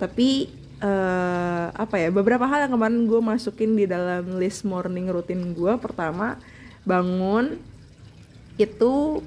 Tapi 0.00 0.62
uh, 0.82 1.66
apa 1.72 1.96
ya 1.96 2.08
beberapa 2.10 2.44
hal 2.44 2.66
yang 2.68 2.72
kemarin 2.74 3.06
gue 3.06 3.20
masukin 3.22 3.78
di 3.78 3.86
dalam 3.86 4.36
list 4.36 4.66
morning 4.66 5.08
routine 5.08 5.54
gue 5.54 5.72
pertama 5.78 6.36
bangun 6.82 7.56
itu 8.60 9.24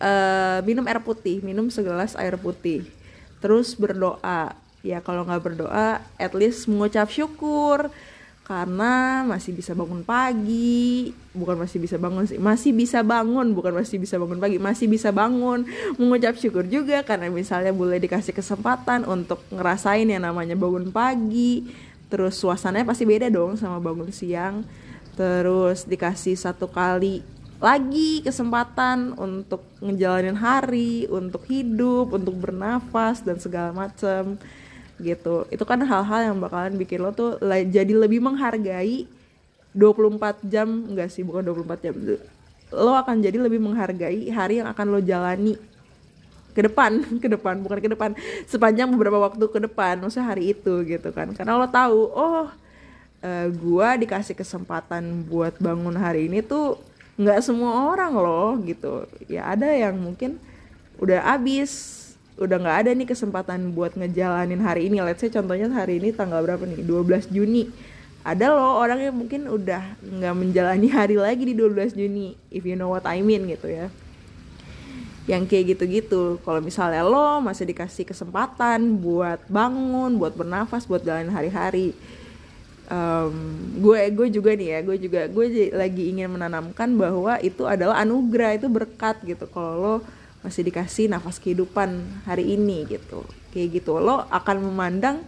uh, 0.00 0.58
minum 0.64 0.86
air 0.88 0.98
putih 1.02 1.44
minum 1.44 1.68
segelas 1.68 2.16
air 2.16 2.34
putih. 2.40 2.88
Terus 3.40 3.76
berdoa. 3.76 4.56
Ya 4.80 5.04
kalau 5.04 5.28
nggak 5.28 5.44
berdoa 5.44 6.00
at 6.16 6.32
least 6.32 6.66
mengucap 6.66 7.12
syukur. 7.12 7.92
Karena 8.50 9.22
masih 9.22 9.54
bisa 9.54 9.78
bangun 9.78 10.02
pagi. 10.02 11.14
Bukan 11.30 11.54
masih 11.54 11.78
bisa 11.78 11.94
bangun 12.02 12.26
sih. 12.26 12.34
Masih 12.34 12.74
bisa 12.74 12.98
bangun 13.06 13.54
bukan 13.54 13.78
masih 13.78 14.02
bisa 14.02 14.18
bangun 14.18 14.42
pagi. 14.42 14.58
Masih 14.58 14.90
bisa 14.90 15.14
bangun 15.14 15.62
mengucap 15.94 16.34
syukur 16.34 16.66
juga. 16.66 17.06
Karena 17.06 17.30
misalnya 17.30 17.70
boleh 17.70 18.02
dikasih 18.02 18.34
kesempatan 18.34 19.06
untuk 19.06 19.38
ngerasain 19.54 20.08
yang 20.08 20.26
namanya 20.26 20.58
bangun 20.58 20.90
pagi. 20.90 21.70
Terus 22.10 22.42
suasananya 22.42 22.90
pasti 22.90 23.06
beda 23.06 23.30
dong 23.30 23.54
sama 23.54 23.78
bangun 23.78 24.10
siang. 24.10 24.66
Terus 25.14 25.86
dikasih 25.86 26.34
satu 26.34 26.66
kali 26.66 27.22
lagi 27.60 28.24
kesempatan 28.24 29.12
untuk 29.20 29.60
ngejalanin 29.84 30.32
hari 30.32 31.04
untuk 31.12 31.44
hidup 31.44 32.16
untuk 32.16 32.32
bernafas 32.40 33.20
dan 33.20 33.36
segala 33.36 33.76
macam 33.76 34.40
gitu. 34.96 35.44
Itu 35.52 35.68
kan 35.68 35.84
hal-hal 35.84 36.32
yang 36.32 36.40
bakalan 36.40 36.80
bikin 36.80 37.04
lo 37.04 37.12
tuh 37.12 37.36
jadi 37.44 37.92
lebih 37.92 38.24
menghargai 38.24 39.04
24 39.76 40.40
jam 40.48 40.66
enggak 40.88 41.12
sih 41.12 41.22
bukan 41.22 41.46
24 41.46 41.84
jam 41.84 41.94
lo 42.70 42.92
akan 42.96 43.22
jadi 43.22 43.38
lebih 43.38 43.60
menghargai 43.62 44.30
hari 44.30 44.62
yang 44.62 44.68
akan 44.70 44.86
lo 44.90 45.00
jalani 45.02 45.54
ke 46.50 46.66
depan 46.66 47.02
ke 47.22 47.28
depan 47.28 47.60
bukan 47.62 47.78
ke 47.78 47.88
depan 47.92 48.10
sepanjang 48.48 48.90
beberapa 48.90 49.20
waktu 49.20 49.44
ke 49.46 49.60
depan 49.68 50.00
maksudnya 50.00 50.32
hari 50.32 50.56
itu 50.56 50.80
gitu 50.88 51.12
kan. 51.12 51.36
Karena 51.36 51.60
lo 51.60 51.68
tahu 51.68 52.08
oh 52.08 52.48
uh, 53.20 53.46
gua 53.60 54.00
dikasih 54.00 54.32
kesempatan 54.32 55.28
buat 55.28 55.60
bangun 55.60 55.94
hari 56.00 56.24
ini 56.32 56.40
tuh 56.40 56.80
nggak 57.20 57.40
semua 57.44 57.92
orang 57.92 58.16
loh 58.16 58.56
gitu. 58.64 59.04
Ya 59.28 59.52
ada 59.52 59.68
yang 59.68 60.00
mungkin 60.00 60.40
udah 60.96 61.36
abis 61.36 62.00
udah 62.40 62.56
nggak 62.56 62.78
ada 62.86 62.90
nih 62.96 63.08
kesempatan 63.12 63.76
buat 63.76 63.92
ngejalanin 63.92 64.64
hari 64.64 64.88
ini. 64.88 65.04
Let's 65.04 65.20
say 65.20 65.28
contohnya 65.28 65.68
hari 65.68 66.00
ini 66.00 66.16
tanggal 66.16 66.40
berapa 66.40 66.64
nih? 66.64 66.80
12 66.80 67.28
Juni. 67.28 67.68
Ada 68.24 68.52
loh 68.52 68.80
orang 68.80 69.00
yang 69.04 69.16
mungkin 69.16 69.48
udah 69.48 70.00
nggak 70.00 70.34
menjalani 70.36 70.88
hari 70.98 71.20
lagi 71.20 71.44
di 71.44 71.52
12 71.52 71.92
Juni 71.92 72.32
if 72.48 72.64
you 72.64 72.76
know 72.80 72.88
what 72.88 73.04
I 73.04 73.20
mean 73.20 73.44
gitu 73.44 73.68
ya. 73.68 73.92
Yang 75.28 75.52
kayak 75.52 75.64
gitu-gitu. 75.76 76.40
Kalau 76.40 76.64
misalnya 76.64 77.04
lo 77.04 77.44
masih 77.44 77.68
dikasih 77.68 78.08
kesempatan 78.08 78.96
buat 78.96 79.44
bangun 79.52 80.16
buat 80.16 80.32
bernafas 80.32 80.88
buat 80.88 81.04
jalanin 81.04 81.36
hari-hari 81.36 81.92
um, 82.90 83.34
gue 83.80 84.00
gue 84.12 84.28
juga 84.28 84.50
nih 84.52 84.68
ya 84.76 84.78
gue 84.84 84.96
juga 85.00 85.20
gue 85.30 85.70
lagi 85.72 86.10
ingin 86.12 86.28
menanamkan 86.28 86.90
bahwa 86.98 87.38
itu 87.40 87.64
adalah 87.64 88.02
anugerah 88.02 88.58
itu 88.58 88.66
berkat 88.66 89.22
gitu. 89.24 89.46
Kalau 89.48 89.72
lo 89.78 89.94
masih 90.42 90.66
dikasih 90.66 91.08
nafas 91.08 91.38
kehidupan 91.38 92.02
hari 92.26 92.58
ini 92.58 92.84
gitu 92.90 93.24
kayak 93.54 93.80
gitu. 93.80 93.96
Lo 94.02 94.26
akan 94.28 94.56
memandang 94.68 95.22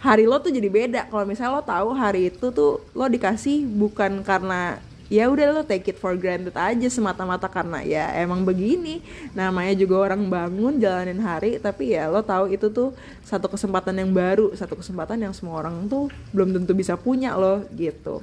hari 0.00 0.24
lo 0.24 0.38
tuh 0.38 0.54
jadi 0.54 0.70
beda. 0.70 1.00
Kalau 1.10 1.26
misalnya 1.26 1.58
lo 1.58 1.62
tahu 1.66 1.88
hari 1.92 2.30
itu 2.30 2.54
tuh 2.54 2.80
lo 2.94 3.06
dikasih 3.10 3.66
bukan 3.66 4.22
karena 4.22 4.78
ya 5.06 5.30
udah 5.30 5.54
lo 5.54 5.62
take 5.62 5.94
it 5.94 5.98
for 5.98 6.14
granted 6.18 6.54
aja 6.54 6.88
semata-mata 6.90 7.46
karena 7.46 7.82
ya 7.82 8.10
emang 8.18 8.42
begini. 8.42 9.02
Namanya 9.32 9.74
juga 9.78 10.10
orang 10.10 10.26
bangun 10.26 10.78
jalanin 10.82 11.22
hari 11.22 11.62
tapi 11.62 11.94
ya 11.94 12.10
lo 12.10 12.22
tahu 12.22 12.50
itu 12.50 12.66
tuh 12.70 12.94
satu 13.22 13.46
kesempatan 13.46 13.94
yang 13.98 14.10
baru 14.10 14.54
satu 14.54 14.78
kesempatan 14.78 15.22
yang 15.22 15.34
semua 15.34 15.62
orang 15.62 15.86
tuh 15.86 16.10
belum 16.34 16.54
tentu 16.54 16.72
bisa 16.74 16.98
punya 16.98 17.38
lo 17.38 17.62
gitu. 17.74 18.22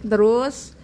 Terus 0.00 0.76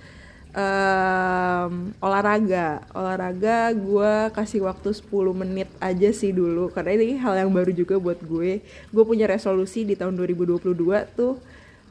um, 0.57 1.93
olahraga. 2.01 2.83
Olahraga 2.97 3.71
gue 3.77 4.13
kasih 4.33 4.65
waktu 4.65 4.97
10 4.97 5.07
menit 5.37 5.69
aja 5.79 6.11
sih 6.11 6.33
dulu 6.33 6.73
karena 6.73 6.97
ini 6.97 7.21
hal 7.21 7.37
yang 7.37 7.53
baru 7.53 7.71
juga 7.71 8.01
buat 8.01 8.19
gue. 8.25 8.65
Gue 8.91 9.05
punya 9.05 9.29
resolusi 9.29 9.85
di 9.85 9.95
tahun 9.95 10.17
2022 10.17 10.65
tuh 11.13 11.37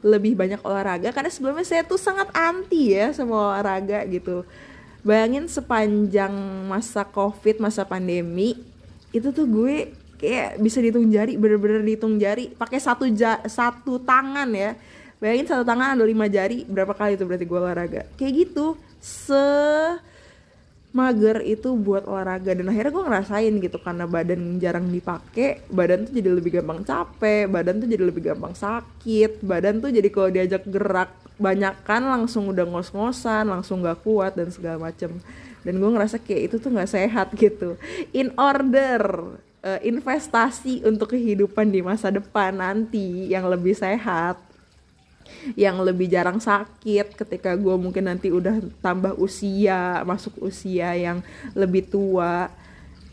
lebih 0.06 0.38
banyak 0.38 0.62
olahraga 0.62 1.10
karena 1.10 1.26
sebelumnya 1.26 1.66
saya 1.66 1.82
tuh 1.82 1.98
sangat 1.98 2.30
anti 2.30 2.94
ya 2.94 3.10
sama 3.10 3.50
olahraga 3.50 4.06
gitu. 4.06 4.46
Bayangin 5.02 5.50
sepanjang 5.50 6.30
masa 6.70 7.02
covid 7.02 7.58
masa 7.58 7.82
pandemi 7.82 8.54
itu 9.10 9.34
tuh 9.34 9.46
gue 9.50 9.90
kayak 10.22 10.62
bisa 10.62 10.78
dihitung 10.78 11.10
jari 11.10 11.34
bener-bener 11.34 11.82
dihitung 11.82 12.18
jari 12.22 12.54
pakai 12.54 12.78
satu 12.78 13.10
ja 13.10 13.42
satu 13.50 13.98
tangan 13.98 14.46
ya. 14.54 14.78
Bayangin 15.18 15.50
satu 15.50 15.66
tangan 15.66 15.98
ada 15.98 16.04
lima 16.06 16.30
jari 16.30 16.62
berapa 16.62 16.94
kali 16.94 17.18
itu 17.18 17.26
berarti 17.26 17.46
gue 17.48 17.58
olahraga? 17.58 18.02
Kayak 18.14 18.32
gitu. 18.46 18.78
Se 19.02 19.42
mager 20.96 21.44
itu 21.44 21.76
buat 21.76 22.08
olahraga. 22.08 22.56
Dan 22.56 22.72
akhirnya 22.72 22.92
gue 22.96 23.04
ngerasain 23.04 23.54
gitu 23.60 23.76
karena 23.84 24.08
badan 24.08 24.56
jarang 24.56 24.88
dipakai 24.88 25.60
badan 25.68 26.08
tuh 26.08 26.16
jadi 26.16 26.30
lebih 26.32 26.50
gampang 26.56 26.80
capek 26.80 27.44
badan 27.52 27.84
tuh 27.84 27.88
jadi 27.92 28.04
lebih 28.08 28.22
gampang 28.32 28.56
sakit 28.56 29.44
badan 29.44 29.84
tuh 29.84 29.92
jadi 29.92 30.08
kalau 30.08 30.28
diajak 30.32 30.64
gerak 30.64 31.12
banyak 31.36 31.76
kan 31.84 32.00
langsung 32.00 32.48
udah 32.48 32.64
ngos-ngosan 32.64 33.44
langsung 33.44 33.84
gak 33.84 34.00
kuat 34.00 34.32
dan 34.32 34.48
segala 34.48 34.88
macem. 34.88 35.20
Dan 35.60 35.82
gue 35.82 35.90
ngerasa 35.92 36.16
kayak 36.22 36.42
itu 36.48 36.56
tuh 36.62 36.70
nggak 36.72 36.88
sehat 36.88 37.28
gitu. 37.36 37.76
In 38.14 38.32
order 38.38 39.02
uh, 39.66 39.80
investasi 39.82 40.86
untuk 40.86 41.18
kehidupan 41.18 41.74
di 41.74 41.82
masa 41.82 42.14
depan 42.14 42.54
nanti 42.54 43.26
yang 43.26 43.50
lebih 43.50 43.74
sehat 43.74 44.38
yang 45.54 45.78
lebih 45.82 46.10
jarang 46.10 46.42
sakit 46.42 47.14
ketika 47.14 47.54
gue 47.54 47.74
mungkin 47.78 48.10
nanti 48.10 48.34
udah 48.34 48.58
tambah 48.82 49.14
usia 49.18 50.02
masuk 50.02 50.38
usia 50.42 50.92
yang 50.96 51.22
lebih 51.54 51.86
tua 51.86 52.50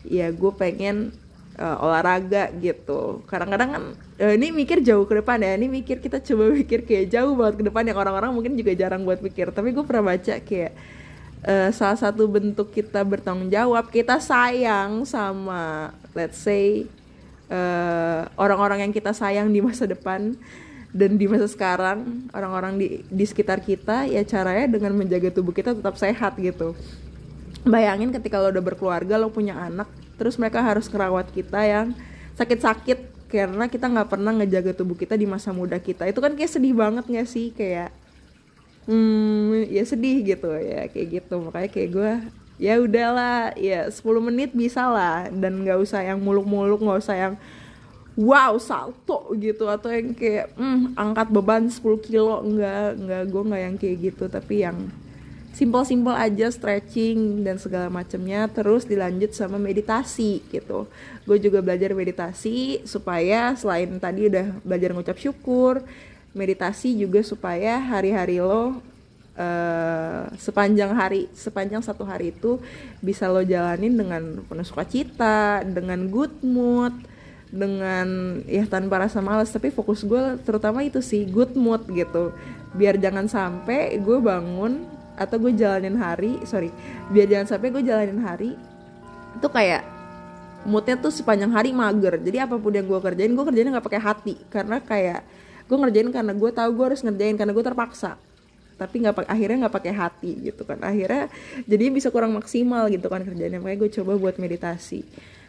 ya 0.04 0.28
gue 0.28 0.52
pengen 0.54 1.14
uh, 1.58 1.84
olahraga 1.84 2.50
gitu. 2.58 3.22
Kadang-kadang 3.26 3.70
kan 3.70 3.84
uh, 4.20 4.32
ini 4.34 4.50
mikir 4.50 4.82
jauh 4.82 5.06
ke 5.06 5.22
depan 5.22 5.38
ya 5.40 5.54
ini 5.54 5.66
mikir 5.70 6.02
kita 6.02 6.18
coba 6.22 6.50
mikir 6.60 6.82
kayak 6.86 7.10
jauh 7.10 7.34
banget 7.38 7.54
ke 7.62 7.64
depan 7.70 7.84
yang 7.86 7.98
orang-orang 7.98 8.30
mungkin 8.34 8.54
juga 8.58 8.72
jarang 8.74 9.02
buat 9.06 9.22
mikir 9.22 9.50
tapi 9.54 9.70
gue 9.74 9.84
pernah 9.86 10.14
baca 10.14 10.34
kayak 10.42 10.72
uh, 11.46 11.70
salah 11.70 11.98
satu 11.98 12.26
bentuk 12.26 12.70
kita 12.74 13.02
bertanggung 13.02 13.50
jawab 13.50 13.88
kita 13.90 14.18
sayang 14.18 15.06
sama 15.06 15.92
let's 16.14 16.38
say 16.40 16.86
orang-orang 18.34 18.82
uh, 18.82 18.84
yang 18.88 18.92
kita 18.92 19.14
sayang 19.14 19.52
di 19.52 19.62
masa 19.62 19.86
depan 19.86 20.34
dan 20.94 21.18
di 21.18 21.26
masa 21.26 21.50
sekarang 21.50 22.30
orang-orang 22.30 22.78
di 22.78 22.86
di 23.10 23.24
sekitar 23.26 23.58
kita 23.58 24.06
ya 24.06 24.22
caranya 24.22 24.78
dengan 24.78 24.94
menjaga 24.94 25.34
tubuh 25.34 25.50
kita 25.50 25.74
tetap 25.74 25.98
sehat 25.98 26.38
gitu. 26.38 26.78
Bayangin 27.66 28.14
ketika 28.14 28.38
lo 28.38 28.54
udah 28.54 28.62
berkeluarga 28.62 29.18
lo 29.18 29.34
punya 29.34 29.58
anak 29.58 29.90
terus 30.14 30.38
mereka 30.38 30.62
harus 30.62 30.86
kerawat 30.86 31.26
kita 31.34 31.58
yang 31.66 31.90
sakit-sakit 32.38 33.26
karena 33.26 33.66
kita 33.66 33.90
nggak 33.90 34.06
pernah 34.06 34.30
ngejaga 34.38 34.70
tubuh 34.70 34.94
kita 34.94 35.18
di 35.18 35.26
masa 35.26 35.50
muda 35.50 35.82
kita. 35.82 36.06
Itu 36.06 36.22
kan 36.22 36.38
kayak 36.38 36.54
sedih 36.54 36.78
banget 36.78 37.02
nggak 37.10 37.26
sih? 37.26 37.50
Kayak 37.50 37.90
hmm 38.86 39.66
ya 39.74 39.82
sedih 39.82 40.22
gitu 40.22 40.54
ya 40.54 40.86
kayak 40.86 41.08
gitu. 41.10 41.42
Makanya 41.42 41.68
kayak 41.74 41.88
gue 41.90 42.12
ya 42.62 42.78
udahlah 42.78 43.50
ya 43.58 43.90
10 43.90 43.98
menit 44.22 44.54
bisa 44.54 44.86
lah. 44.86 45.26
Dan 45.34 45.66
nggak 45.66 45.82
usah 45.82 46.06
yang 46.06 46.22
muluk-muluk 46.22 46.78
nggak 46.78 47.02
usah 47.02 47.18
yang 47.18 47.34
wow 48.14 48.56
salto 48.56 49.30
gitu. 49.36 49.66
Atau 49.66 49.90
yang 49.90 50.14
kayak 50.14 50.54
mm, 50.54 50.98
angkat 50.98 51.28
beban 51.30 51.66
10 51.70 51.80
kilo. 52.02 52.42
Enggak 52.42 52.98
enggak. 52.98 53.22
Gue 53.28 53.42
enggak 53.46 53.62
yang 53.62 53.76
kayak 53.76 53.96
gitu. 54.00 54.24
Tapi 54.30 54.54
yang 54.62 54.78
simpel-simpel 55.54 56.14
aja 56.18 56.46
stretching 56.50 57.46
dan 57.46 57.60
segala 57.60 57.86
macamnya. 57.92 58.46
Terus 58.50 58.86
dilanjut 58.86 59.34
sama 59.36 59.60
meditasi 59.60 60.42
gitu. 60.50 60.86
Gue 61.26 61.38
juga 61.38 61.62
belajar 61.62 61.94
meditasi 61.94 62.82
supaya 62.86 63.54
selain 63.54 63.98
tadi 63.98 64.26
udah 64.26 64.62
belajar 64.66 64.90
ngucap 64.92 65.16
syukur 65.20 65.84
meditasi 66.34 66.98
juga 66.98 67.22
supaya 67.22 67.80
hari-hari 67.80 68.42
lo 68.42 68.82
Uh, 69.34 70.30
sepanjang 70.38 70.94
hari 70.94 71.26
sepanjang 71.34 71.82
satu 71.82 72.06
hari 72.06 72.30
itu 72.30 72.62
bisa 73.02 73.26
lo 73.26 73.42
jalanin 73.42 73.98
dengan 73.98 74.46
penuh 74.46 74.62
sukacita 74.62 75.58
dengan 75.66 76.06
good 76.06 76.30
mood 76.46 76.94
dengan 77.54 78.42
ya 78.50 78.66
tanpa 78.66 78.98
rasa 79.06 79.22
malas 79.22 79.54
tapi 79.54 79.70
fokus 79.70 80.02
gue 80.02 80.42
terutama 80.42 80.82
itu 80.82 80.98
sih 80.98 81.22
good 81.30 81.54
mood 81.54 81.86
gitu. 81.94 82.34
Biar 82.74 82.98
jangan 82.98 83.30
sampai 83.30 83.94
gue 84.02 84.18
bangun 84.18 84.82
atau 85.14 85.38
gue 85.38 85.54
jalanin 85.54 85.94
hari 85.94 86.42
sorry 86.42 86.74
biar 87.14 87.30
jangan 87.30 87.54
sampai 87.54 87.70
gue 87.70 87.86
jalanin 87.86 88.18
hari 88.18 88.58
itu 89.38 89.46
kayak 89.46 89.86
moodnya 90.66 90.96
tuh 90.98 91.12
sepanjang 91.12 91.52
hari 91.52 91.70
mager. 91.70 92.18
Jadi 92.18 92.40
apa 92.40 92.56
pun 92.56 92.72
yang 92.74 92.88
gue 92.88 92.98
kerjain 92.98 93.30
gue 93.30 93.44
kerjain 93.44 93.68
nggak 93.70 93.86
pakai 93.86 94.02
hati. 94.02 94.34
Karena 94.48 94.80
kayak 94.80 95.20
gue 95.70 95.76
ngerjain 95.78 96.10
karena 96.10 96.32
gue 96.34 96.50
tahu 96.50 96.70
gue 96.74 96.84
harus 96.90 97.00
ngerjain 97.04 97.36
karena 97.38 97.52
gue 97.52 97.64
terpaksa. 97.64 98.16
Tapi 98.74 99.06
nggak 99.06 99.30
akhirnya 99.30 99.56
nggak 99.68 99.74
pakai 99.78 99.92
hati 99.94 100.32
gitu 100.50 100.66
kan. 100.66 100.80
Akhirnya 100.82 101.30
jadi 101.68 101.92
bisa 101.92 102.08
kurang 102.10 102.34
maksimal 102.34 102.90
gitu 102.90 103.06
kan 103.06 103.22
kerjanya 103.22 103.60
makanya 103.62 103.86
gue 103.86 103.90
coba 104.02 104.18
buat 104.18 104.36
meditasi 104.40 105.04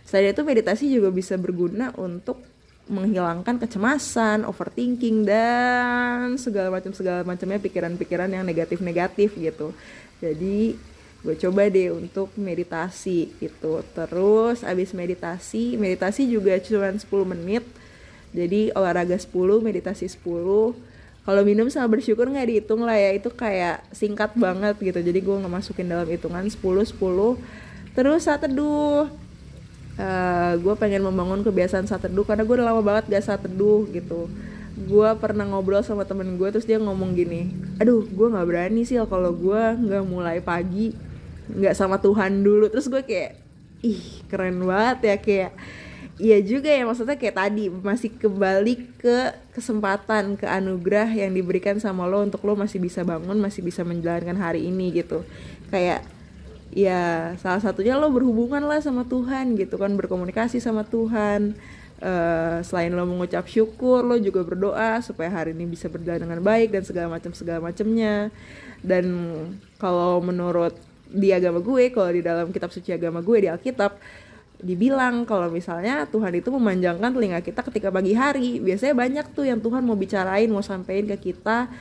Selain 0.06 0.32
itu 0.32 0.46
meditasi 0.46 0.86
juga 0.88 1.10
bisa 1.10 1.34
berguna 1.36 1.90
untuk 1.98 2.38
menghilangkan 2.86 3.58
kecemasan, 3.58 4.46
overthinking 4.46 5.26
dan 5.26 6.38
segala 6.38 6.70
macam 6.70 6.94
segala 6.94 7.26
macamnya 7.26 7.58
pikiran-pikiran 7.58 8.30
yang 8.30 8.46
negatif-negatif 8.46 9.34
gitu. 9.34 9.74
Jadi 10.22 10.78
gue 11.26 11.36
coba 11.42 11.66
deh 11.66 11.90
untuk 11.90 12.30
meditasi 12.38 13.34
gitu. 13.42 13.82
Terus 13.98 14.62
abis 14.62 14.94
meditasi 14.94 15.74
meditasi 15.82 16.30
juga 16.30 16.62
cuma 16.62 16.94
10 16.94 17.02
menit. 17.26 17.66
Jadi 18.30 18.70
olahraga 18.78 19.18
10 19.18 19.34
meditasi 19.66 20.06
10 20.06 20.22
kalau 21.26 21.42
minum 21.42 21.66
sama 21.74 21.90
bersyukur 21.90 22.30
nggak 22.30 22.54
dihitung 22.54 22.86
lah 22.86 22.94
ya 22.94 23.18
itu 23.18 23.34
kayak 23.34 23.82
singkat 23.90 24.38
banget 24.38 24.78
gitu. 24.78 25.02
Jadi 25.02 25.20
gue 25.26 25.36
nggak 25.42 25.50
masukin 25.50 25.90
dalam 25.90 26.06
hitungan 26.06 26.46
10 26.46 26.62
10 26.62 26.94
terus 27.98 28.22
saat 28.30 28.46
teduh 28.46 29.25
uh, 30.00 30.54
gue 30.60 30.74
pengen 30.80 31.04
membangun 31.04 31.44
kebiasaan 31.44 31.88
saat 31.88 32.08
teduh 32.08 32.24
karena 32.28 32.44
gue 32.44 32.56
udah 32.56 32.68
lama 32.72 32.82
banget 32.84 33.12
gak 33.12 33.26
saat 33.26 33.42
teduh 33.44 33.88
gitu. 33.92 34.28
Gue 34.76 35.08
pernah 35.20 35.48
ngobrol 35.48 35.80
sama 35.88 36.04
temen 36.04 36.36
gue 36.36 36.50
terus 36.52 36.68
dia 36.68 36.76
ngomong 36.76 37.16
gini 37.16 37.48
aduh 37.80 38.04
gue 38.04 38.28
nggak 38.28 38.48
berani 38.48 38.84
sih 38.84 39.00
kalau 39.08 39.32
gue 39.32 39.62
nggak 39.80 40.04
mulai 40.04 40.44
pagi 40.44 40.92
nggak 41.48 41.76
sama 41.76 42.00
Tuhan 42.00 42.44
dulu. 42.44 42.68
Terus 42.68 42.92
gue 42.92 43.02
kayak 43.04 43.40
ih 43.86 44.24
keren 44.28 44.60
banget 44.66 44.98
ya 45.04 45.16
kayak 45.22 45.52
iya 46.16 46.40
juga 46.40 46.72
ya 46.72 46.88
maksudnya 46.88 47.20
kayak 47.20 47.36
tadi 47.36 47.68
masih 47.68 48.12
kembali 48.16 49.00
ke 49.00 49.36
kesempatan 49.52 50.40
ke 50.40 50.48
anugerah 50.48 51.12
yang 51.12 51.36
diberikan 51.36 51.76
sama 51.80 52.08
lo 52.08 52.24
untuk 52.24 52.40
lo 52.48 52.56
masih 52.56 52.80
bisa 52.80 53.04
bangun 53.04 53.36
masih 53.36 53.60
bisa 53.64 53.84
menjalankan 53.84 54.40
hari 54.40 54.68
ini 54.68 54.96
gitu. 54.96 55.28
Kayak 55.72 56.08
ya 56.76 57.34
salah 57.40 57.64
satunya 57.64 57.96
lo 57.96 58.12
berhubungan 58.12 58.60
lah 58.68 58.84
sama 58.84 59.08
Tuhan 59.08 59.56
gitu 59.56 59.80
kan 59.80 59.96
berkomunikasi 59.96 60.60
sama 60.60 60.84
Tuhan. 60.84 61.56
Uh, 61.96 62.60
selain 62.68 62.92
lo 62.92 63.08
mengucap 63.08 63.48
syukur 63.48 64.04
lo 64.04 64.20
juga 64.20 64.44
berdoa 64.44 65.00
supaya 65.00 65.32
hari 65.32 65.56
ini 65.56 65.64
bisa 65.64 65.88
berjalan 65.88 66.28
dengan 66.28 66.44
baik 66.44 66.76
dan 66.76 66.84
segala 66.84 67.16
macam 67.16 67.32
segala 67.32 67.64
macamnya. 67.64 68.30
Dan 68.84 69.08
kalau 69.80 70.20
menurut 70.20 70.76
di 71.08 71.32
agama 71.32 71.64
gue 71.64 71.96
kalau 71.96 72.12
di 72.12 72.20
dalam 72.20 72.52
kitab 72.52 72.76
suci 72.76 72.92
agama 72.92 73.24
gue 73.24 73.48
di 73.48 73.50
Alkitab 73.50 73.96
dibilang 74.60 75.24
kalau 75.24 75.48
misalnya 75.48 76.04
Tuhan 76.12 76.36
itu 76.36 76.52
memanjangkan 76.52 77.12
telinga 77.16 77.40
kita 77.40 77.64
ketika 77.72 77.88
pagi 77.96 78.12
hari. 78.12 78.60
Biasanya 78.60 78.96
banyak 79.00 79.26
tuh 79.32 79.48
yang 79.48 79.64
Tuhan 79.64 79.88
mau 79.88 79.96
bicarain 79.96 80.52
mau 80.52 80.64
sampein 80.64 81.08
ke 81.16 81.32
kita 81.32 81.72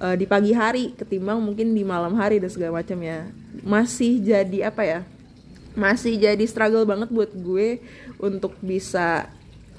uh, 0.00 0.16
di 0.16 0.24
pagi 0.24 0.56
hari 0.56 0.96
ketimbang 0.96 1.38
mungkin 1.38 1.76
di 1.76 1.84
malam 1.84 2.16
hari 2.16 2.40
dan 2.40 2.50
segala 2.50 2.80
macamnya 2.80 3.28
masih 3.62 4.18
jadi 4.18 4.72
apa 4.72 4.82
ya? 4.82 5.00
Masih 5.76 6.18
jadi 6.18 6.44
struggle 6.48 6.82
banget 6.88 7.12
buat 7.12 7.30
gue 7.30 7.78
untuk 8.18 8.58
bisa 8.58 9.30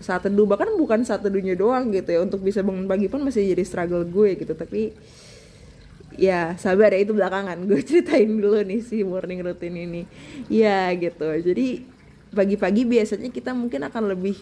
saat 0.01 0.25
teduh 0.25 0.49
bahkan 0.49 0.71
bukan 0.79 1.05
saat 1.05 1.21
teduhnya 1.21 1.57
doang 1.57 1.91
gitu 1.91 2.09
ya. 2.15 2.19
Untuk 2.23 2.39
bisa 2.45 2.63
bangun 2.63 2.87
pagi 2.87 3.11
pun 3.11 3.25
masih 3.25 3.51
jadi 3.51 3.63
struggle 3.65 4.05
gue 4.07 4.39
gitu. 4.39 4.53
Tapi 4.55 4.93
ya 6.15 6.55
sabar 6.55 6.93
ya 6.95 7.03
itu 7.03 7.11
belakangan. 7.11 7.59
Gue 7.67 7.83
ceritain 7.83 8.29
dulu 8.29 8.61
nih 8.63 8.79
si 8.79 9.03
morning 9.03 9.43
routine 9.43 9.77
ini. 9.83 10.01
Ya 10.47 10.87
gitu. 10.95 11.27
Jadi 11.27 11.83
pagi-pagi 12.31 12.87
biasanya 12.87 13.27
kita 13.27 13.51
mungkin 13.51 13.83
akan 13.83 14.15
lebih 14.15 14.39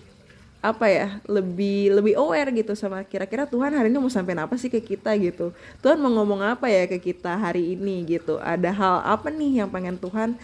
apa 0.60 0.92
ya 0.92 1.24
lebih 1.24 1.96
lebih 1.96 2.20
aware 2.20 2.52
gitu 2.52 2.76
sama 2.76 3.00
kira-kira 3.08 3.48
Tuhan 3.48 3.72
hari 3.72 3.88
ini 3.88 3.96
mau 3.96 4.12
sampein 4.12 4.44
apa 4.44 4.60
sih 4.60 4.68
ke 4.68 4.84
kita 4.84 5.16
gitu. 5.16 5.56
Tuhan 5.80 5.96
mau 6.04 6.12
ngomong 6.12 6.44
apa 6.44 6.68
ya 6.68 6.84
ke 6.84 7.00
kita 7.00 7.40
hari 7.40 7.80
ini 7.80 8.04
gitu. 8.04 8.36
Ada 8.44 8.76
hal 8.76 8.96
apa 9.08 9.32
nih 9.32 9.64
yang 9.64 9.72
pengen 9.72 9.96
Tuhan 9.96 10.36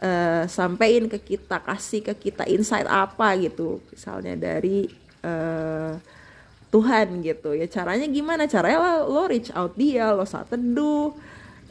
uh, 0.00 0.48
sampein 0.48 1.12
ke 1.12 1.20
kita 1.20 1.60
kasih 1.60 2.00
ke 2.00 2.16
kita 2.16 2.48
insight 2.48 2.88
apa 2.88 3.36
gitu. 3.36 3.84
Misalnya 3.92 4.32
dari 4.32 4.88
uh, 5.20 6.00
Tuhan 6.72 7.20
gitu. 7.20 7.52
Ya 7.52 7.68
caranya 7.68 8.08
gimana? 8.08 8.48
Caranya 8.48 8.80
lo, 8.80 9.12
lo 9.12 9.22
reach 9.28 9.52
out 9.52 9.76
dia 9.76 10.08
lo 10.16 10.24
saat 10.24 10.48
teduh. 10.48 11.12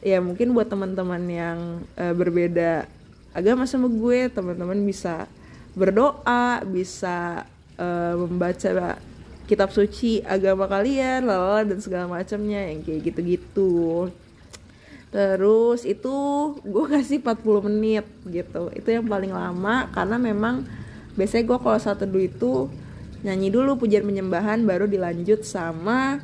Ya 0.05 0.21
mungkin 0.21 0.53
buat 0.53 0.69
teman-teman 0.69 1.25
yang 1.25 1.57
uh, 1.97 2.13
berbeda 2.13 2.85
agama 3.33 3.65
sama 3.65 3.89
gue 3.89 4.29
teman-teman 4.29 4.77
bisa 4.85 5.25
berdoa 5.73 6.61
bisa 6.69 7.49
uh, 7.77 8.15
membaca 8.27 8.97
kitab 9.43 9.69
suci 9.75 10.23
agama 10.23 10.71
kalian 10.71 11.27
lala 11.27 11.67
dan 11.67 11.79
segala 11.83 12.07
macamnya 12.07 12.71
yang 12.71 12.79
kayak 12.81 13.11
gitu-gitu. 13.11 14.09
Terus 15.13 15.85
itu 15.85 16.15
gue 16.65 16.85
kasih 16.93 17.21
40 17.21 17.67
menit 17.69 18.05
gitu. 18.25 18.73
Itu 18.73 18.89
yang 18.89 19.05
paling 19.05 19.35
lama 19.35 19.91
karena 19.93 20.17
memang 20.17 20.65
biasanya 21.13 21.43
gue 21.45 21.57
kalau 21.61 21.77
saat 21.77 22.01
teduh 22.01 22.23
itu 22.23 22.71
nyanyi 23.23 23.53
dulu 23.53 23.79
pujian 23.79 24.03
penyembahan 24.03 24.65
baru 24.67 24.83
dilanjut 24.89 25.47
sama 25.47 26.19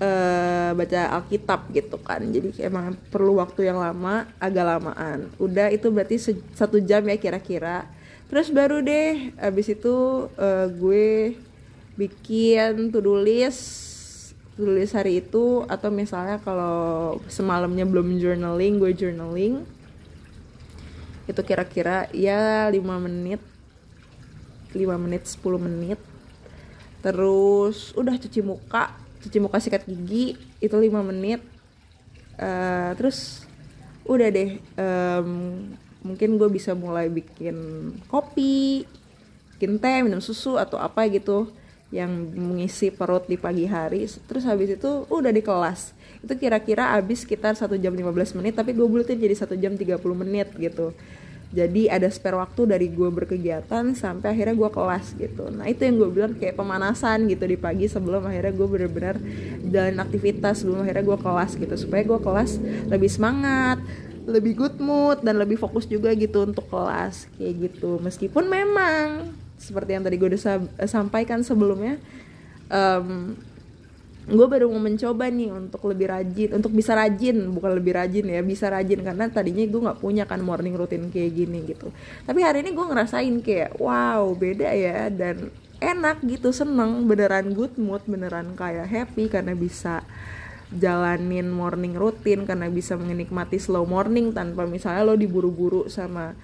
uh, 0.00 0.70
baca 0.74 1.00
Alkitab 1.22 1.70
gitu 1.70 1.96
kan. 2.02 2.24
Jadi 2.24 2.56
emang 2.64 2.96
perlu 3.12 3.38
waktu 3.38 3.70
yang 3.70 3.78
lama 3.78 4.26
agak 4.42 4.64
lamaan. 4.64 5.30
Udah 5.38 5.70
itu 5.70 5.92
berarti 5.92 6.18
satu 6.56 6.80
jam 6.82 7.06
ya 7.06 7.16
kira-kira 7.20 7.99
terus 8.30 8.48
baru 8.54 8.78
deh 8.78 9.34
abis 9.36 9.74
itu 9.74 10.30
uh, 10.38 10.66
gue 10.70 11.34
bikin 11.98 12.94
to 12.94 13.02
do 13.02 13.18
list 13.18 13.90
tulis 14.60 14.92
hari 14.92 15.24
itu 15.24 15.64
atau 15.72 15.88
misalnya 15.88 16.36
kalau 16.44 17.16
semalamnya 17.32 17.88
belum 17.88 18.20
journaling 18.20 18.76
gue 18.76 18.92
journaling. 18.92 19.64
Itu 21.24 21.40
kira-kira 21.40 22.12
ya 22.12 22.68
5 22.68 22.76
menit. 23.00 23.40
5 24.76 24.84
menit 25.00 25.22
10 25.24 25.40
menit. 25.56 26.00
Terus 27.00 27.96
udah 27.96 28.14
cuci 28.20 28.44
muka 28.44 28.92
cuci 29.24 29.38
muka 29.40 29.56
sikat 29.60 29.88
gigi 29.88 30.36
itu 30.60 30.76
5 30.76 30.92
menit. 31.08 31.40
Uh, 32.36 32.92
terus 33.00 33.48
udah 34.04 34.28
deh 34.28 34.60
um, 34.76 35.72
mungkin 36.00 36.40
gue 36.40 36.48
bisa 36.48 36.72
mulai 36.72 37.12
bikin 37.12 37.56
kopi 38.08 38.88
bikin 39.60 39.76
teh 39.76 40.00
minum 40.00 40.24
susu 40.24 40.56
atau 40.56 40.80
apa 40.80 41.04
gitu 41.12 41.52
yang 41.92 42.08
mengisi 42.32 42.88
perut 42.88 43.26
di 43.28 43.36
pagi 43.36 43.68
hari. 43.68 44.08
Terus 44.08 44.48
habis 44.48 44.72
itu 44.72 45.04
udah 45.10 45.28
di 45.28 45.42
kelas. 45.44 45.92
Itu 46.24 46.32
kira-kira 46.38 46.96
habis 46.96 47.28
sekitar 47.28 47.58
satu 47.58 47.76
jam 47.76 47.92
15 47.92 48.40
menit 48.40 48.56
tapi 48.56 48.72
gue 48.72 48.86
bulutin 48.88 49.20
jadi 49.20 49.36
satu 49.36 49.58
jam 49.58 49.76
30 49.76 50.00
menit 50.16 50.48
gitu. 50.56 50.96
Jadi 51.50 51.90
ada 51.90 52.06
spare 52.06 52.38
waktu 52.38 52.62
dari 52.62 52.86
gue 52.86 53.10
berkegiatan 53.10 53.82
sampai 53.98 54.32
akhirnya 54.32 54.54
gue 54.54 54.70
kelas 54.70 55.06
gitu. 55.18 55.50
Nah 55.50 55.66
itu 55.66 55.82
yang 55.82 55.98
gue 55.98 56.08
bilang 56.14 56.32
kayak 56.38 56.54
pemanasan 56.54 57.26
gitu 57.26 57.42
di 57.42 57.58
pagi 57.58 57.90
sebelum 57.90 58.22
akhirnya 58.22 58.54
gue 58.54 58.68
bener-bener 58.70 59.16
jalan 59.66 59.98
aktivitas 59.98 60.62
sebelum 60.62 60.86
akhirnya 60.86 61.04
gue 61.04 61.18
kelas 61.18 61.58
gitu. 61.58 61.74
Supaya 61.74 62.06
gue 62.06 62.20
kelas 62.22 62.50
lebih 62.86 63.10
semangat 63.10 63.82
lebih 64.30 64.54
good 64.54 64.76
mood 64.78 65.20
dan 65.26 65.36
lebih 65.36 65.58
fokus 65.58 65.84
juga 65.84 66.14
gitu 66.14 66.46
untuk 66.46 66.70
kelas 66.70 67.26
kayak 67.36 67.54
gitu. 67.68 67.98
Meskipun 67.98 68.46
memang 68.46 69.34
seperti 69.60 69.98
yang 69.98 70.06
tadi 70.06 70.16
gue 70.16 70.28
udah 70.32 70.62
sampaikan 70.88 71.44
sebelumnya 71.44 72.00
um, 72.72 73.36
gue 74.30 74.46
baru 74.46 74.70
mau 74.70 74.78
mencoba 74.78 75.26
nih 75.26 75.50
untuk 75.50 75.84
lebih 75.90 76.06
rajin 76.06 76.54
untuk 76.54 76.70
bisa 76.70 76.94
rajin 76.94 77.50
bukan 77.50 77.74
lebih 77.74 77.98
rajin 77.98 78.24
ya 78.30 78.40
bisa 78.40 78.70
rajin. 78.70 79.02
Karena 79.02 79.26
tadinya 79.26 79.66
gue 79.66 79.80
nggak 79.90 79.98
punya 79.98 80.24
kan 80.24 80.38
morning 80.40 80.78
routine 80.78 81.10
kayak 81.10 81.34
gini 81.34 81.66
gitu. 81.66 81.90
Tapi 82.24 82.40
hari 82.40 82.62
ini 82.62 82.70
gue 82.72 82.86
ngerasain 82.86 83.36
kayak 83.42 83.82
wow 83.82 84.30
beda 84.38 84.70
ya 84.70 85.10
dan 85.10 85.50
enak 85.80 86.20
gitu 86.28 86.52
seneng 86.52 87.08
beneran 87.08 87.56
good 87.56 87.74
mood 87.80 88.04
beneran 88.04 88.52
kayak 88.52 88.86
happy 88.86 89.32
karena 89.32 89.56
bisa 89.56 90.04
jalanin 90.70 91.50
morning 91.50 91.98
routine 91.98 92.46
karena 92.46 92.70
bisa 92.70 92.94
menikmati 92.94 93.58
slow 93.58 93.82
morning 93.82 94.30
tanpa 94.30 94.70
misalnya 94.70 95.02
lo 95.02 95.18
diburu-buru 95.18 95.90
sama 95.90 96.38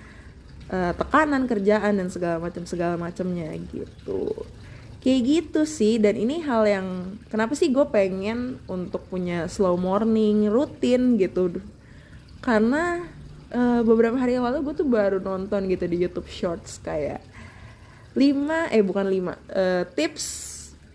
uh, 0.71 0.93
tekanan 0.99 1.47
kerjaan 1.47 2.03
dan 2.03 2.11
segala 2.11 2.43
macam 2.43 2.67
segala 2.67 2.99
macamnya 2.99 3.55
gitu. 3.71 4.35
Kayak 4.99 5.21
gitu 5.23 5.61
sih 5.63 6.03
dan 6.03 6.19
ini 6.19 6.43
hal 6.43 6.67
yang 6.67 6.87
kenapa 7.31 7.55
sih 7.55 7.71
gue 7.71 7.87
pengen 7.87 8.59
untuk 8.67 9.07
punya 9.07 9.47
slow 9.47 9.79
morning 9.79 10.51
rutin 10.51 11.15
gitu. 11.15 11.63
Karena 12.43 13.07
uh, 13.55 13.81
beberapa 13.87 14.19
hari 14.19 14.35
yang 14.35 14.47
lalu 14.51 14.67
gue 14.67 14.75
tuh 14.83 14.89
baru 14.91 15.23
nonton 15.23 15.71
gitu 15.71 15.87
di 15.87 16.03
YouTube 16.03 16.27
Shorts 16.27 16.83
kayak 16.83 17.23
lima 18.17 18.67
eh 18.73 18.81
bukan 18.81 19.07
lima 19.07 19.37
uh, 19.53 19.85
tips 19.93 20.25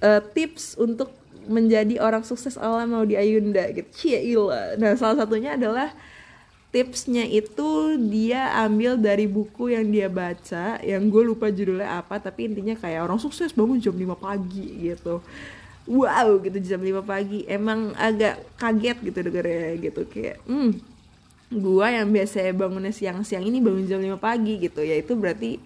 uh, 0.01 0.19
tips 0.33 0.75
untuk 0.75 1.20
menjadi 1.51 1.99
orang 1.99 2.23
sukses 2.23 2.55
ala 2.55 2.87
mau 2.87 3.03
di 3.03 3.19
Ayunda 3.19 3.67
gitu. 3.75 3.89
Cia 3.91 4.19
nah 4.79 4.95
salah 4.95 5.27
satunya 5.27 5.59
adalah 5.59 5.91
tipsnya 6.71 7.27
itu 7.27 7.99
dia 8.07 8.55
ambil 8.63 8.95
dari 8.95 9.27
buku 9.27 9.75
yang 9.75 9.91
dia 9.91 10.07
baca 10.07 10.79
yang 10.79 11.11
gue 11.11 11.23
lupa 11.27 11.51
judulnya 11.51 11.99
apa 11.99 12.15
tapi 12.23 12.47
intinya 12.47 12.79
kayak 12.79 13.03
orang 13.03 13.19
sukses 13.19 13.51
bangun 13.51 13.83
jam 13.83 13.91
5 13.91 14.07
pagi 14.15 14.89
gitu. 14.89 15.19
Wow 15.91 16.39
gitu 16.39 16.57
jam 16.63 16.79
5 16.79 17.03
pagi. 17.03 17.43
Emang 17.43 17.91
agak 17.99 18.39
kaget 18.55 18.97
gitu 19.03 19.19
dengernya 19.19 19.77
gitu. 19.83 20.01
Kayak 20.07 20.39
hmm 20.47 20.71
gue 21.51 21.87
yang 21.91 22.07
biasa 22.07 22.47
bangunnya 22.55 22.95
siang-siang 22.95 23.43
ini 23.43 23.59
bangun 23.59 23.83
jam 23.83 23.99
5 23.99 24.15
pagi 24.15 24.55
gitu. 24.63 24.79
Ya 24.79 24.95
itu 24.95 25.11
berarti 25.19 25.59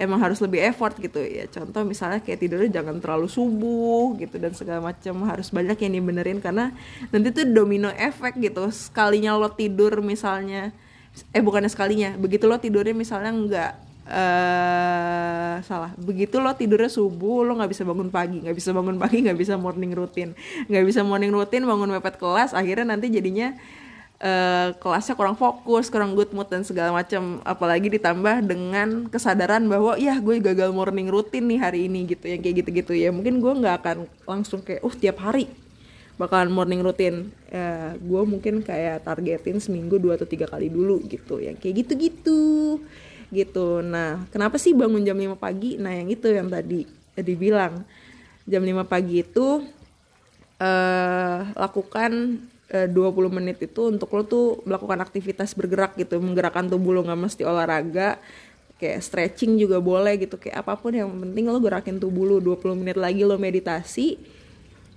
emang 0.00 0.16
harus 0.16 0.40
lebih 0.40 0.64
effort 0.64 0.96
gitu. 0.96 1.20
Ya 1.20 1.44
contoh 1.52 1.84
misalnya 1.84 2.24
kayak 2.24 2.40
tidurnya 2.40 2.80
jangan 2.80 2.96
terlalu 3.04 3.28
subuh 3.28 4.16
gitu 4.16 4.40
dan 4.40 4.56
segala 4.56 4.80
macam 4.90 5.28
harus 5.28 5.52
banyak 5.52 5.76
yang 5.76 5.92
dibenerin 6.00 6.40
karena 6.40 6.72
nanti 7.12 7.28
tuh 7.36 7.44
domino 7.52 7.92
efek 7.92 8.40
gitu. 8.40 8.72
Sekalinya 8.72 9.36
lo 9.36 9.52
tidur 9.52 10.00
misalnya 10.00 10.72
eh 11.36 11.42
bukannya 11.44 11.68
sekalinya 11.68 12.16
begitu 12.16 12.48
lo 12.48 12.56
tidurnya 12.56 12.96
misalnya 12.96 13.30
nggak 13.36 13.72
eh 14.10 15.56
salah. 15.68 15.92
Begitu 16.00 16.40
lo 16.40 16.56
tidurnya 16.56 16.88
subuh 16.88 17.44
lo 17.44 17.60
nggak 17.60 17.70
bisa 17.70 17.84
bangun 17.84 18.08
pagi 18.08 18.40
nggak 18.40 18.56
bisa 18.56 18.72
bangun 18.72 18.96
pagi 18.96 19.20
nggak 19.20 19.36
bisa 19.36 19.60
morning 19.60 19.92
routine. 19.92 20.32
Nggak 20.64 20.84
bisa 20.88 21.04
morning 21.04 21.30
routine 21.30 21.68
bangun 21.68 21.92
mepet 21.92 22.16
kelas 22.16 22.56
akhirnya 22.56 22.96
nanti 22.96 23.12
jadinya 23.12 23.52
eh 24.20 24.76
kelasnya 24.76 25.16
kurang 25.16 25.32
fokus 25.32 25.88
kurang 25.88 26.12
good 26.12 26.28
mood 26.36 26.46
dan 26.52 26.60
segala 26.60 26.92
macam. 26.92 27.40
Apalagi 27.40 27.88
ditambah 27.88 28.44
dengan 28.44 29.08
kesadaran 29.08 29.64
bahwa 29.64 29.96
ya 29.96 30.20
gue 30.20 30.36
gagal 30.44 30.70
morning 30.76 31.08
routine 31.08 31.48
nih 31.48 31.58
hari 31.60 31.80
ini 31.88 32.04
gitu 32.04 32.28
yang 32.28 32.40
kayak 32.44 32.56
gitu-gitu. 32.64 32.92
Ya 32.92 33.08
mungkin 33.08 33.40
gue 33.40 33.52
nggak 33.64 33.76
akan 33.80 33.96
langsung 34.28 34.60
kayak 34.60 34.84
uh 34.84 34.94
tiap 34.94 35.24
hari 35.24 35.48
bakalan 36.20 36.52
morning 36.52 36.84
routine. 36.84 37.32
Ya, 37.48 37.96
gue 37.96 38.22
mungkin 38.28 38.60
kayak 38.60 39.08
targetin 39.08 39.56
seminggu 39.56 39.96
dua 39.96 40.20
atau 40.20 40.28
tiga 40.28 40.44
kali 40.44 40.68
dulu 40.68 41.00
gitu. 41.08 41.40
Yang 41.40 41.56
kayak 41.64 41.74
gitu-gitu 41.80 42.76
gitu. 43.32 43.80
Nah 43.80 44.28
kenapa 44.28 44.60
sih 44.60 44.76
bangun 44.76 45.00
jam 45.06 45.16
5 45.16 45.38
pagi? 45.40 45.80
Nah 45.80 45.96
yang 45.96 46.12
itu 46.12 46.28
yang 46.28 46.52
tadi 46.52 46.84
dibilang. 47.16 47.88
Jam 48.44 48.60
5 48.60 48.84
pagi 48.84 49.24
itu 49.24 49.64
eh 50.60 51.40
lakukan 51.56 52.12
eh, 52.36 52.49
20 52.70 53.34
menit 53.34 53.58
itu 53.58 53.90
untuk 53.90 54.06
lo 54.14 54.22
tuh 54.22 54.46
melakukan 54.62 55.02
aktivitas 55.02 55.58
bergerak 55.58 55.98
gitu 55.98 56.22
menggerakkan 56.22 56.70
tubuh 56.70 56.94
lo 56.94 57.02
nggak 57.02 57.18
mesti 57.18 57.42
olahraga 57.42 58.22
kayak 58.78 59.02
stretching 59.04 59.58
juga 59.60 59.82
boleh 59.82 60.16
gitu 60.16 60.40
kayak 60.40 60.64
apa 60.64 60.78
pun 60.78 60.94
yang 60.94 61.10
penting 61.10 61.50
lo 61.50 61.58
gerakin 61.60 62.00
tubuh 62.00 62.24
lo. 62.24 62.36
20 62.38 62.80
menit 62.80 62.96
lagi 62.96 63.26
lo 63.26 63.36
meditasi 63.36 64.16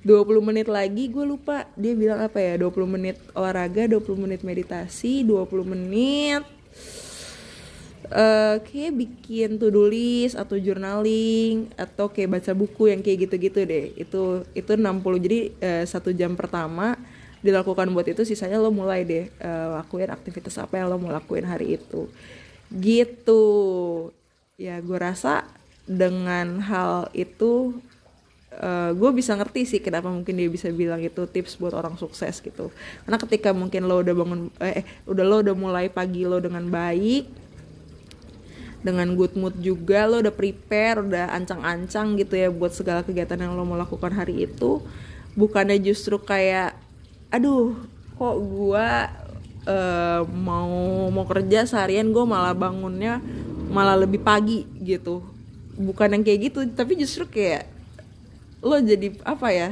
20 0.04 0.40
menit 0.44 0.68
lagi 0.68 1.10
gue 1.12 1.26
lupa 1.26 1.68
dia 1.76 1.96
bilang 1.96 2.24
apa 2.24 2.40
ya 2.40 2.60
20 2.60 2.96
menit 2.96 3.18
olahraga 3.36 3.88
20 3.88 4.24
menit 4.24 4.42
meditasi 4.44 5.24
20 5.28 5.64
menit 5.64 6.44
eh 8.14 8.56
kayak 8.62 8.94
bikin 8.94 9.58
to-do 9.58 9.90
list 9.90 10.38
atau 10.38 10.60
journaling 10.60 11.72
atau 11.74 12.12
kayak 12.12 12.38
baca 12.38 12.52
buku 12.54 12.94
yang 12.94 13.02
kayak 13.02 13.26
gitu-gitu 13.26 13.64
deh. 13.66 13.96
Itu 13.98 14.46
itu 14.54 14.72
60 14.76 15.02
jadi 15.18 15.40
eh, 15.58 15.84
satu 15.88 16.14
jam 16.14 16.38
pertama 16.38 17.00
dilakukan 17.44 17.92
buat 17.92 18.08
itu 18.08 18.24
sisanya 18.24 18.58
lo 18.58 18.72
mulai 18.72 19.04
deh 19.04 19.28
eh, 19.28 19.68
lakuin 19.76 20.10
aktivitas 20.10 20.56
apa 20.58 20.80
yang 20.80 20.88
lo 20.88 20.98
mau 20.98 21.12
lakuin 21.12 21.46
hari 21.46 21.78
itu. 21.78 22.08
Gitu. 22.72 23.44
Ya 24.56 24.80
gue 24.80 24.98
rasa 24.98 25.46
dengan 25.84 26.64
hal 26.64 27.12
itu 27.12 27.76
gue 28.94 29.10
bisa 29.18 29.34
ngerti 29.34 29.66
sih 29.66 29.82
kenapa 29.82 30.14
mungkin 30.14 30.38
dia 30.38 30.46
bisa 30.46 30.70
bilang 30.70 31.02
itu 31.02 31.26
tips 31.26 31.58
buat 31.58 31.74
orang 31.74 31.98
sukses 31.98 32.38
gitu. 32.38 32.70
Karena 33.02 33.18
ketika 33.18 33.50
mungkin 33.50 33.90
lo 33.90 34.06
udah 34.06 34.14
bangun 34.14 34.40
eh, 34.62 34.82
eh 34.82 34.86
udah 35.10 35.26
lo 35.26 35.36
udah 35.42 35.56
mulai 35.58 35.90
pagi 35.90 36.22
lo 36.22 36.38
dengan 36.38 36.70
baik 36.70 37.26
dengan 38.84 39.16
good 39.16 39.34
mood 39.40 39.56
juga 39.64 40.06
lo 40.06 40.20
udah 40.20 40.36
prepare 40.36 41.00
udah 41.02 41.32
ancang-ancang 41.32 42.20
gitu 42.20 42.36
ya 42.36 42.52
buat 42.52 42.76
segala 42.76 43.02
kegiatan 43.02 43.40
yang 43.40 43.56
lo 43.56 43.64
mau 43.64 43.80
lakukan 43.80 44.12
hari 44.12 44.44
itu 44.44 44.84
bukannya 45.40 45.80
justru 45.80 46.20
kayak 46.20 46.76
aduh 47.34 47.74
kok 48.14 48.38
gue 48.38 48.88
uh, 49.66 50.22
mau 50.30 51.10
mau 51.10 51.26
kerja 51.26 51.66
seharian 51.66 52.14
gue 52.14 52.22
malah 52.22 52.54
bangunnya 52.54 53.18
malah 53.74 53.98
lebih 53.98 54.22
pagi 54.22 54.70
gitu. 54.86 55.26
Bukan 55.74 56.14
yang 56.14 56.22
kayak 56.22 56.54
gitu 56.54 56.60
tapi 56.78 56.94
justru 56.94 57.26
kayak 57.26 57.66
lo 58.64 58.78
jadi 58.80 59.12
apa 59.26 59.50
ya 59.52 59.70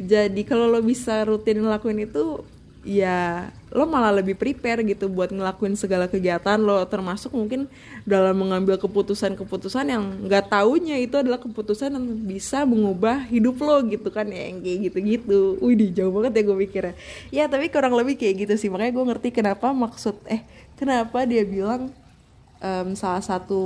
jadi 0.00 0.40
kalau 0.48 0.66
lo 0.70 0.80
bisa 0.80 1.22
rutin 1.28 1.60
ngelakuin 1.60 2.08
itu 2.08 2.40
ya 2.84 3.48
lo 3.72 3.88
malah 3.88 4.12
lebih 4.12 4.36
prepare 4.36 4.84
gitu 4.84 5.08
buat 5.08 5.32
ngelakuin 5.32 5.72
segala 5.74 6.04
kegiatan 6.04 6.60
lo 6.60 6.84
termasuk 6.84 7.32
mungkin 7.32 7.66
dalam 8.04 8.36
mengambil 8.36 8.76
keputusan-keputusan 8.76 9.88
yang 9.88 10.04
nggak 10.28 10.52
taunya 10.52 11.00
itu 11.00 11.16
adalah 11.16 11.40
keputusan 11.40 11.96
yang 11.96 12.06
bisa 12.28 12.68
mengubah 12.68 13.24
hidup 13.32 13.56
lo 13.64 13.80
gitu 13.88 14.12
kan 14.12 14.28
ya 14.28 14.52
yang 14.52 14.60
kayak 14.60 14.78
gitu-gitu. 14.92 15.56
Wih 15.64 15.90
jauh 15.96 16.12
banget 16.12 16.32
ya 16.38 16.42
gue 16.44 16.56
mikirnya. 16.60 16.94
Ya 17.32 17.44
tapi 17.48 17.72
kurang 17.72 17.96
lebih 17.96 18.20
kayak 18.20 18.46
gitu 18.46 18.54
sih 18.60 18.68
makanya 18.68 18.92
gue 18.94 19.04
ngerti 19.10 19.28
kenapa 19.32 19.72
maksud 19.72 20.20
eh 20.28 20.44
kenapa 20.76 21.24
dia 21.24 21.42
bilang 21.42 21.88
um, 22.60 22.88
salah 22.92 23.24
satu 23.24 23.62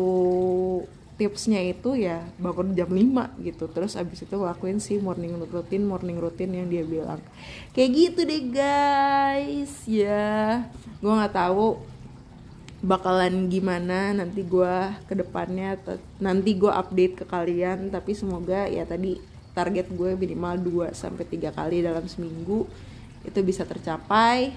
tipsnya 1.19 1.59
itu 1.59 1.99
ya 1.99 2.23
bangun 2.39 2.79
jam 2.79 2.87
5 2.87 3.43
gitu. 3.43 3.67
Terus 3.67 3.99
abis 3.99 4.23
itu 4.23 4.37
lakuin 4.39 4.79
si 4.79 5.03
morning 5.03 5.35
routine 5.51 5.83
morning 5.83 6.23
routine 6.23 6.63
yang 6.63 6.71
dia 6.71 6.87
bilang. 6.87 7.19
Kayak 7.75 7.91
gitu 7.91 8.21
deh 8.23 8.43
guys. 8.55 9.73
Ya 9.85 10.65
gue 11.03 11.13
nggak 11.13 11.35
tahu 11.35 11.83
bakalan 12.79 13.51
gimana 13.51 14.15
nanti 14.15 14.47
gue 14.47 14.75
ke 15.11 15.19
depannya 15.19 15.75
nanti 16.23 16.55
gue 16.55 16.71
update 16.71 17.21
ke 17.21 17.25
kalian. 17.27 17.91
Tapi 17.91 18.15
semoga 18.15 18.71
ya 18.71 18.87
tadi 18.87 19.19
target 19.59 19.91
gue 19.91 20.15
minimal 20.15 20.55
2 20.87 20.95
sampai 20.95 21.27
tiga 21.27 21.51
kali 21.51 21.83
dalam 21.83 22.07
seminggu 22.07 22.71
itu 23.27 23.43
bisa 23.43 23.67
tercapai 23.67 24.55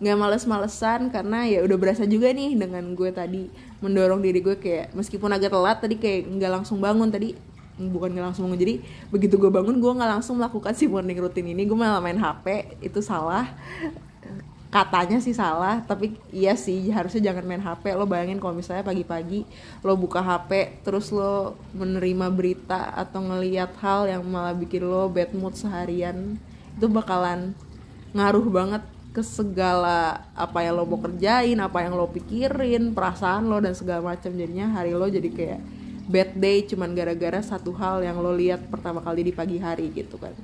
nggak 0.00 0.16
males-malesan 0.16 1.12
karena 1.12 1.44
ya 1.44 1.60
udah 1.60 1.76
berasa 1.76 2.08
juga 2.08 2.32
nih 2.32 2.56
dengan 2.56 2.96
gue 2.96 3.10
tadi 3.12 3.52
mendorong 3.84 4.24
diri 4.24 4.40
gue 4.40 4.56
kayak 4.56 4.96
meskipun 4.96 5.28
agak 5.28 5.52
telat 5.52 5.76
tadi 5.76 6.00
kayak 6.00 6.24
nggak 6.24 6.52
langsung 6.56 6.80
bangun 6.80 7.12
tadi 7.12 7.36
bukan 7.76 8.16
nggak 8.16 8.32
langsung 8.32 8.48
bangun 8.48 8.60
jadi 8.64 8.74
begitu 9.12 9.36
gue 9.36 9.52
bangun 9.52 9.76
gue 9.76 9.92
nggak 9.92 10.10
langsung 10.20 10.40
melakukan 10.40 10.72
si 10.72 10.88
morning 10.88 11.20
routine 11.20 11.52
ini 11.52 11.68
gue 11.68 11.76
malah 11.76 12.00
main 12.00 12.16
hp 12.16 12.76
itu 12.80 13.00
salah. 13.04 13.48
Katanya 14.70 15.18
sih 15.18 15.34
salah 15.34 15.82
tapi 15.82 16.14
iya 16.30 16.54
sih 16.54 16.94
harusnya 16.94 17.34
jangan 17.34 17.42
main 17.42 17.58
HP 17.58 17.90
lo 17.90 18.06
bayangin 18.06 18.38
kalau 18.38 18.54
misalnya 18.54 18.86
pagi-pagi 18.86 19.42
lo 19.82 19.98
buka 19.98 20.22
HP 20.22 20.78
terus 20.86 21.10
lo 21.10 21.58
menerima 21.74 22.30
berita 22.30 22.94
atau 22.94 23.18
ngeliat 23.18 23.74
hal 23.82 24.06
yang 24.06 24.22
malah 24.22 24.54
bikin 24.54 24.86
lo 24.86 25.10
bad 25.10 25.34
mood 25.34 25.58
seharian 25.58 26.38
itu 26.78 26.86
bakalan 26.86 27.50
ngaruh 28.14 28.46
banget 28.46 28.86
ke 29.10 29.22
segala 29.26 30.30
apa 30.38 30.62
yang 30.62 30.78
lo 30.78 30.86
mau 30.86 31.02
kerjain, 31.02 31.58
apa 31.58 31.82
yang 31.82 31.98
lo 31.98 32.06
pikirin, 32.14 32.94
perasaan 32.94 33.50
lo 33.50 33.58
dan 33.58 33.74
segala 33.74 34.14
macam 34.14 34.30
jadinya 34.30 34.70
hari 34.70 34.94
lo 34.94 35.06
jadi 35.10 35.30
kayak 35.30 35.60
bad 36.10 36.30
day 36.38 36.62
cuman 36.66 36.94
gara-gara 36.94 37.42
satu 37.42 37.74
hal 37.74 38.02
yang 38.06 38.18
lo 38.22 38.34
lihat 38.34 38.70
pertama 38.70 39.02
kali 39.02 39.26
di 39.26 39.32
pagi 39.34 39.58
hari 39.58 39.90
gitu 39.90 40.14
kan. 40.18 40.34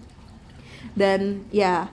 Dan 0.98 1.46
ya 1.54 1.90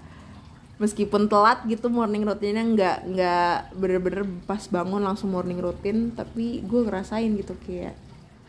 meskipun 0.81 1.29
telat 1.29 1.61
gitu 1.69 1.87
morning 1.87 2.25
rutinnya 2.25 2.63
nggak 2.65 2.97
nggak 3.13 3.55
bener-bener 3.77 4.23
pas 4.49 4.65
bangun 4.65 5.05
langsung 5.05 5.29
morning 5.29 5.61
rutin 5.61 6.09
tapi 6.11 6.65
gue 6.65 6.81
ngerasain 6.83 7.29
gitu 7.37 7.53
kayak 7.61 7.93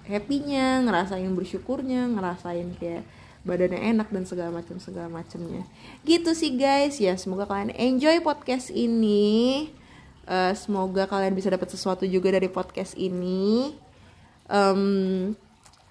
happynya 0.08 0.82
ngerasain 0.82 1.28
bersyukurnya 1.30 2.08
ngerasain 2.10 2.74
kayak 2.80 3.04
badannya 3.44 3.80
enak 3.94 4.08
dan 4.08 4.24
segala 4.24 4.50
macam 4.50 4.80
segala 4.80 5.08
macamnya. 5.12 5.62
Gitu 6.02 6.32
sih 6.32 6.56
guys. 6.56 6.96
Ya 6.98 7.14
semoga 7.20 7.44
kalian 7.44 7.76
enjoy 7.76 8.24
podcast 8.24 8.72
ini. 8.72 9.68
Uh, 10.24 10.56
semoga 10.56 11.04
kalian 11.04 11.36
bisa 11.36 11.52
dapat 11.52 11.68
sesuatu 11.68 12.08
juga 12.08 12.32
dari 12.32 12.48
podcast 12.48 12.96
ini. 12.96 13.76
Um, 14.48 15.36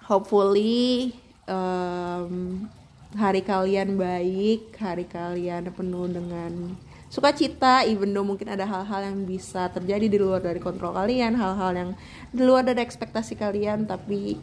hopefully 0.04 1.14
um, 1.48 2.66
hari 3.14 3.40
kalian 3.46 3.96
baik 3.96 4.74
hari 4.76 5.06
kalian 5.06 5.70
penuh 5.70 6.10
dengan 6.10 6.74
sukacita 7.08 7.86
even 7.86 8.10
though 8.10 8.26
mungkin 8.26 8.50
ada 8.50 8.66
hal-hal 8.66 9.06
yang 9.06 9.22
bisa 9.22 9.70
terjadi 9.70 10.10
di 10.10 10.18
luar 10.18 10.42
dari 10.42 10.58
kontrol 10.58 10.90
kalian 10.90 11.38
hal-hal 11.38 11.72
yang 11.72 11.90
di 12.34 12.42
luar 12.42 12.66
dari 12.66 12.82
ekspektasi 12.82 13.38
kalian 13.38 13.86
tapi 13.86 14.34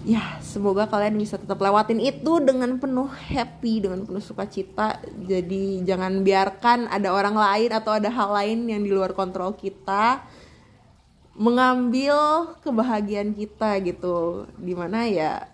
ya 0.00 0.40
semoga 0.40 0.88
kalian 0.88 1.20
bisa 1.20 1.36
tetap 1.36 1.60
lewatin 1.60 2.00
itu 2.00 2.40
dengan 2.40 2.80
penuh 2.80 3.08
happy 3.08 3.84
dengan 3.84 4.08
penuh 4.08 4.22
sukacita. 4.24 4.96
Jadi 5.28 5.84
jangan 5.84 6.24
biarkan 6.24 6.88
ada 6.88 7.12
orang 7.12 7.36
lain 7.36 7.70
atau 7.72 7.92
ada 7.92 8.08
hal 8.08 8.32
lain 8.32 8.64
yang 8.68 8.80
di 8.80 8.90
luar 8.90 9.12
kontrol 9.12 9.52
kita 9.52 10.24
mengambil 11.36 12.48
kebahagiaan 12.64 13.36
kita 13.36 13.76
gitu. 13.84 14.48
Di 14.56 14.72
mana 14.72 15.04
ya 15.04 15.44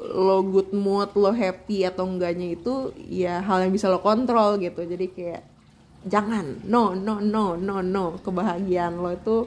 lo 0.00 0.40
good 0.46 0.74
mood 0.74 1.14
lo 1.14 1.30
happy 1.30 1.86
atau 1.86 2.06
enggaknya 2.06 2.54
itu 2.58 2.94
ya 2.96 3.42
hal 3.42 3.66
yang 3.66 3.72
bisa 3.74 3.86
lo 3.86 4.02
kontrol 4.02 4.58
gitu. 4.58 4.82
Jadi 4.82 5.06
kayak 5.14 5.42
jangan. 6.10 6.66
No 6.66 6.98
no 6.98 7.22
no 7.22 7.54
no 7.54 7.78
no. 7.86 8.18
Kebahagiaan 8.18 8.98
lo 8.98 9.14
itu 9.14 9.46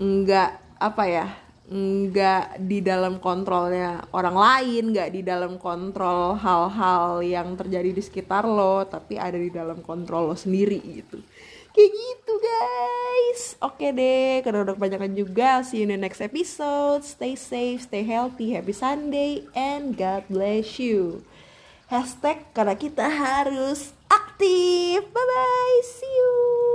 enggak 0.00 0.56
apa 0.80 1.04
ya 1.04 1.26
nggak 1.72 2.60
di 2.60 2.84
dalam 2.84 3.16
kontrolnya 3.16 4.04
orang 4.12 4.36
lain, 4.36 4.92
nggak 4.92 5.10
di 5.16 5.24
dalam 5.24 5.56
kontrol 5.56 6.36
hal-hal 6.36 7.24
yang 7.24 7.56
terjadi 7.56 7.96
di 7.96 8.02
sekitar 8.04 8.44
lo, 8.44 8.84
tapi 8.84 9.16
ada 9.16 9.40
di 9.40 9.48
dalam 9.48 9.80
kontrol 9.80 10.28
lo 10.28 10.36
sendiri 10.36 10.78
gitu. 10.84 11.18
Kayak 11.72 11.88
gitu 11.88 12.34
guys. 12.36 13.56
Oke 13.64 13.96
deh, 13.96 14.44
karena 14.44 14.68
udah 14.68 14.76
kebanyakan 14.76 15.16
juga. 15.16 15.64
See 15.64 15.80
you 15.80 15.88
in 15.88 15.96
the 15.96 16.00
next 16.04 16.20
episode. 16.20 17.00
Stay 17.00 17.32
safe, 17.32 17.88
stay 17.88 18.04
healthy, 18.04 18.52
happy 18.52 18.76
Sunday, 18.76 19.48
and 19.56 19.96
God 19.96 20.28
bless 20.28 20.76
you. 20.76 21.24
Hashtag 21.88 22.44
karena 22.52 22.76
kita 22.76 23.08
harus 23.08 23.96
aktif. 24.12 25.00
Bye 25.16 25.24
bye, 25.24 25.80
see 25.80 26.04
you. 26.04 26.71